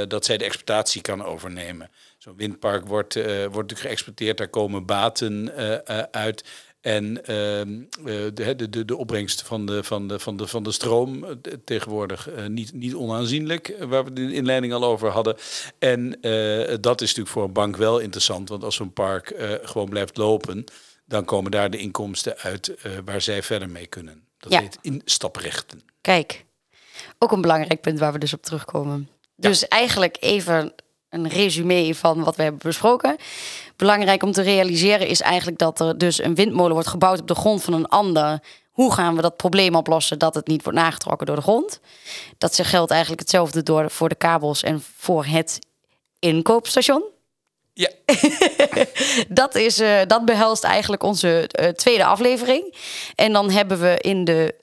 dat 0.08 0.24
zij 0.24 0.36
de 0.36 0.44
exploitatie 0.44 1.00
kan 1.00 1.24
overnemen. 1.24 1.90
Zo'n 2.22 2.36
windpark 2.36 2.86
wordt, 2.86 3.16
uh, 3.16 3.24
wordt 3.24 3.54
natuurlijk 3.54 3.80
geëxporteerd, 3.80 4.38
daar 4.38 4.48
komen 4.48 4.86
baten 4.86 5.52
uh, 5.58 5.70
uh, 5.70 6.02
uit. 6.10 6.44
En 6.80 7.14
de, 7.14 8.30
de, 8.34 8.68
de, 8.70 8.84
de 8.84 8.96
opbrengst 8.96 9.42
van 9.42 9.66
de, 9.66 9.84
van 9.84 10.08
de, 10.08 10.18
van 10.18 10.36
de, 10.36 10.46
van 10.46 10.62
de 10.62 10.72
stroom 10.72 11.40
tegenwoordig 11.64 12.28
niet, 12.48 12.72
niet 12.72 12.94
onaanzienlijk, 12.94 13.76
waar 13.80 14.04
we 14.04 14.12
de 14.12 14.32
inleiding 14.32 14.72
al 14.72 14.84
over 14.84 15.08
hadden. 15.08 15.36
En 15.78 16.18
dat 16.80 17.00
is 17.00 17.08
natuurlijk 17.08 17.28
voor 17.28 17.44
een 17.44 17.52
bank 17.52 17.76
wel 17.76 17.98
interessant, 17.98 18.48
want 18.48 18.64
als 18.64 18.74
zo'n 18.74 18.92
park 18.92 19.34
gewoon 19.62 19.88
blijft 19.88 20.16
lopen, 20.16 20.64
dan 21.04 21.24
komen 21.24 21.50
daar 21.50 21.70
de 21.70 21.78
inkomsten 21.78 22.36
uit 22.36 22.74
waar 23.04 23.20
zij 23.20 23.42
verder 23.42 23.70
mee 23.70 23.86
kunnen. 23.86 24.24
Dat 24.38 24.52
Ja. 24.52 24.60
heet 24.60 24.78
instaprechten. 24.80 25.80
Kijk, 26.00 26.44
ook 27.18 27.32
een 27.32 27.40
belangrijk 27.40 27.80
punt 27.80 27.98
waar 27.98 28.12
we 28.12 28.18
dus 28.18 28.32
op 28.32 28.42
terugkomen. 28.42 29.08
Dus 29.36 29.68
eigenlijk 29.68 30.16
even 30.20 30.72
een 31.10 31.28
resume 31.28 31.94
van 31.94 32.24
wat 32.24 32.36
we 32.36 32.42
hebben 32.42 32.60
besproken. 32.62 33.16
Belangrijk 33.76 34.22
om 34.22 34.32
te 34.32 34.42
realiseren 34.42 35.06
is 35.06 35.20
eigenlijk 35.20 35.58
dat 35.58 35.80
er 35.80 35.98
dus 35.98 36.22
een 36.22 36.34
windmolen 36.34 36.72
wordt 36.72 36.88
gebouwd 36.88 37.20
op 37.20 37.28
de 37.28 37.34
grond 37.34 37.62
van 37.62 37.72
een 37.72 37.88
ander. 37.88 38.42
Hoe 38.70 38.92
gaan 38.92 39.16
we 39.16 39.22
dat 39.22 39.36
probleem 39.36 39.74
oplossen 39.74 40.18
dat 40.18 40.34
het 40.34 40.46
niet 40.46 40.62
wordt 40.62 40.78
nagetrokken 40.78 41.26
door 41.26 41.36
de 41.36 41.42
grond? 41.42 41.80
Dat 42.38 42.58
geldt 42.62 42.90
eigenlijk 42.90 43.20
hetzelfde 43.20 43.62
door, 43.62 43.90
voor 43.90 44.08
de 44.08 44.14
kabels 44.14 44.62
en 44.62 44.82
voor 44.96 45.24
het 45.24 45.58
inkoopstation. 46.18 47.02
Ja. 47.72 47.90
dat, 49.28 49.54
is, 49.54 49.80
uh, 49.80 50.00
dat 50.06 50.24
behelst 50.24 50.64
eigenlijk 50.64 51.02
onze 51.02 51.50
uh, 51.60 51.68
tweede 51.68 52.04
aflevering. 52.04 52.74
En 53.14 53.32
dan 53.32 53.50
hebben 53.50 53.80
we 53.80 53.96
in 54.00 54.24
de 54.24 54.54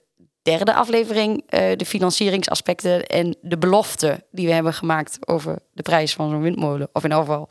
derde 0.50 0.74
aflevering 0.74 1.36
uh, 1.36 1.60
de 1.76 1.86
financieringsaspecten 1.86 3.06
en 3.06 3.36
de 3.40 3.58
belofte 3.58 4.24
die 4.30 4.46
we 4.46 4.52
hebben 4.52 4.74
gemaakt 4.74 5.18
over 5.28 5.58
de 5.72 5.82
prijs 5.82 6.14
van 6.14 6.30
zo'n 6.30 6.42
windmolen. 6.42 6.88
Of 6.92 7.04
in 7.04 7.10
ieder 7.10 7.24
geval 7.24 7.48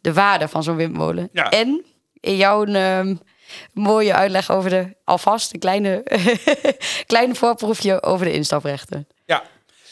de 0.00 0.12
waarde 0.12 0.48
van 0.48 0.62
zo'n 0.62 0.76
windmolen. 0.76 1.28
Ja. 1.32 1.50
En 1.50 1.84
in 2.20 2.36
jouw 2.36 2.66
uh, 2.66 3.14
mooie 3.72 4.14
uitleg 4.14 4.50
over 4.50 4.70
de, 4.70 4.96
alvast 5.04 5.52
een 5.52 5.60
kleine, 5.60 6.04
kleine 7.06 7.34
voorproefje 7.34 8.02
over 8.02 8.26
de 8.26 8.32
instaprechten. 8.32 9.06
Ja, 9.24 9.42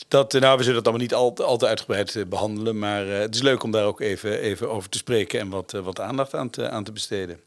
dat, 0.09 0.33
nou, 0.33 0.57
we 0.57 0.63
zullen 0.63 0.79
het 0.79 0.87
allemaal 0.87 1.07
niet 1.07 1.15
al, 1.15 1.37
al 1.37 1.57
te 1.57 1.67
uitgebreid 1.67 2.15
uh, 2.15 2.27
behandelen. 2.27 2.79
Maar 2.79 3.07
uh, 3.07 3.19
het 3.19 3.35
is 3.35 3.43
leuk 3.43 3.63
om 3.63 3.71
daar 3.71 3.85
ook 3.85 4.01
even, 4.01 4.39
even 4.39 4.71
over 4.71 4.89
te 4.89 4.99
spreken 4.99 5.41
en 5.41 5.49
wat, 5.49 5.73
uh, 5.73 5.81
wat 5.81 6.01
aandacht 6.01 6.35
aan 6.35 6.51
te, 6.51 6.71
aan 6.71 6.85
te 6.85 6.93
besteden. 6.93 7.41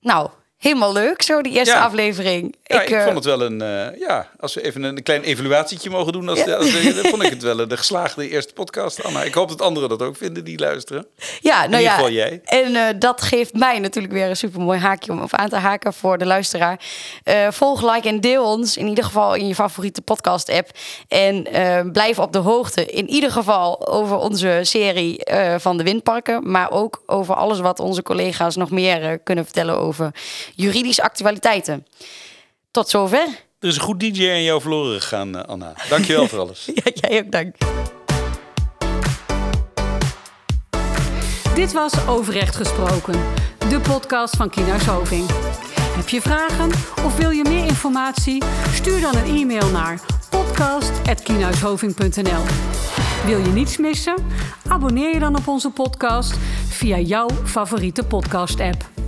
Nou, 0.00 0.30
helemaal 0.60 0.92
leuk, 0.92 1.22
zo 1.22 1.40
die 1.42 1.52
eerste 1.52 1.74
Ja. 1.74 1.80
aflevering. 1.84 2.54
Ja, 2.64 2.82
ik, 2.82 2.90
eh, 2.90 3.02
vond 3.02 3.14
het 3.14 3.24
wel 3.24 3.42
een. 3.42 3.60
eh, 3.60 3.98
ja, 4.00 4.28
als 4.40 4.54
we 4.54 4.62
even 4.64 4.82
een, 4.82 5.02
klein 5.02 5.22
evaluatietje 5.22 5.90
mogen 5.90 6.12
doen, 6.12 6.28
als, 6.28 6.46
als, 6.46 6.72
dan 6.94 7.04
vond 7.04 7.22
ik 7.22 7.30
het 7.30 7.42
wel 7.42 7.60
een 7.60 7.68
de 7.68 7.76
geslaagde 7.76 8.28
eerste 8.28 8.52
podcast. 8.52 9.04
Anna, 9.04 9.22
ik 9.22 9.34
hoop 9.34 9.48
dat 9.48 9.62
anderen 9.62 9.88
dat 9.88 10.02
ook 10.02 10.16
vinden 10.16 10.44
die 10.44 10.58
luisteren. 10.58 11.06
Ja, 11.40 11.54
nou 11.56 11.66
ieder 11.66 11.80
ja. 11.80 11.94
geval 11.94 12.10
jij. 12.10 12.40
En 12.44 12.74
eh, 12.76 12.84
dat 12.98 13.22
geeft 13.22 13.54
mij 13.54 13.78
natuurlijk 13.78 14.14
weer 14.14 14.28
een 14.28 14.36
supermooi 14.36 14.78
haakje 14.78 15.12
om 15.12 15.22
op 15.22 15.34
aan 15.34 15.48
te 15.48 15.56
haken 15.56 15.92
voor 15.94 16.18
de 16.18 16.26
luisteraar. 16.26 16.80
Eh, 17.22 17.46
volg, 17.50 17.94
like 17.94 18.08
en 18.08 18.20
deel 18.20 18.44
ons 18.44 18.76
in 18.76 18.86
ieder 18.88 19.04
geval 19.04 19.34
in 19.34 19.46
je 19.48 19.54
favoriete 19.54 20.02
podcast-app. 20.02 20.68
En 21.08 21.46
eh, 21.52 21.80
blijf 21.92 22.18
op 22.18 22.32
de 22.32 22.38
hoogte 22.38 22.84
in 22.86 23.08
ieder 23.08 23.30
geval 23.30 23.88
over 23.88 24.16
onze 24.16 24.58
serie 24.62 25.24
eh, 25.24 25.54
van 25.58 25.76
de 25.76 25.82
windparken. 25.82 26.50
Maar 26.50 26.70
ook 26.70 27.02
over 27.06 27.34
alles 27.34 27.60
wat 27.60 27.80
onze 27.80 28.02
collega's 28.02 28.56
nog 28.56 28.70
meer 28.70 29.02
eh, 29.02 29.18
kunnen 29.24 29.44
vertellen 29.44 29.76
over 29.78 30.10
juridische 30.54 31.02
actualiteiten. 31.02 31.86
Tot 32.70 32.88
zover. 32.88 33.26
Er 33.60 33.68
is 33.68 33.76
een 33.76 33.82
goed 33.82 34.00
DJ 34.00 34.30
aan 34.30 34.42
jou 34.42 34.60
verloren 34.60 35.00
gegaan, 35.00 35.36
eh, 35.36 35.44
Anna. 35.44 35.74
Dankjewel 35.88 36.28
voor 36.28 36.38
alles. 36.38 36.68
Ja, 36.74 36.82
jij 36.94 37.18
ook 37.24 37.30
dank. 37.32 37.54
Dit 41.54 41.72
was 41.72 42.06
Overrecht 42.06 42.56
Gesproken, 42.56 43.14
de 43.68 43.80
podcast 43.80 44.36
van 44.36 44.50
Kienhuis 44.50 44.84
Hoving. 44.84 45.26
Heb 45.96 46.08
je 46.08 46.20
vragen 46.20 46.70
of 47.04 47.16
wil 47.16 47.30
je 47.30 47.44
meer 47.48 47.64
informatie? 47.64 48.42
Stuur 48.74 49.00
dan 49.00 49.16
een 49.16 49.36
e-mail 49.36 49.68
naar 49.70 50.00
podcast.kienhuishoving.nl 50.30 52.42
Wil 53.26 53.38
je 53.38 53.50
niets 53.52 53.76
missen? 53.76 54.14
Abonneer 54.68 55.12
je 55.12 55.18
dan 55.18 55.36
op 55.36 55.48
onze 55.48 55.70
podcast 55.70 56.34
via 56.68 56.98
jouw 56.98 57.28
favoriete 57.44 58.04
podcast-app. 58.04 58.99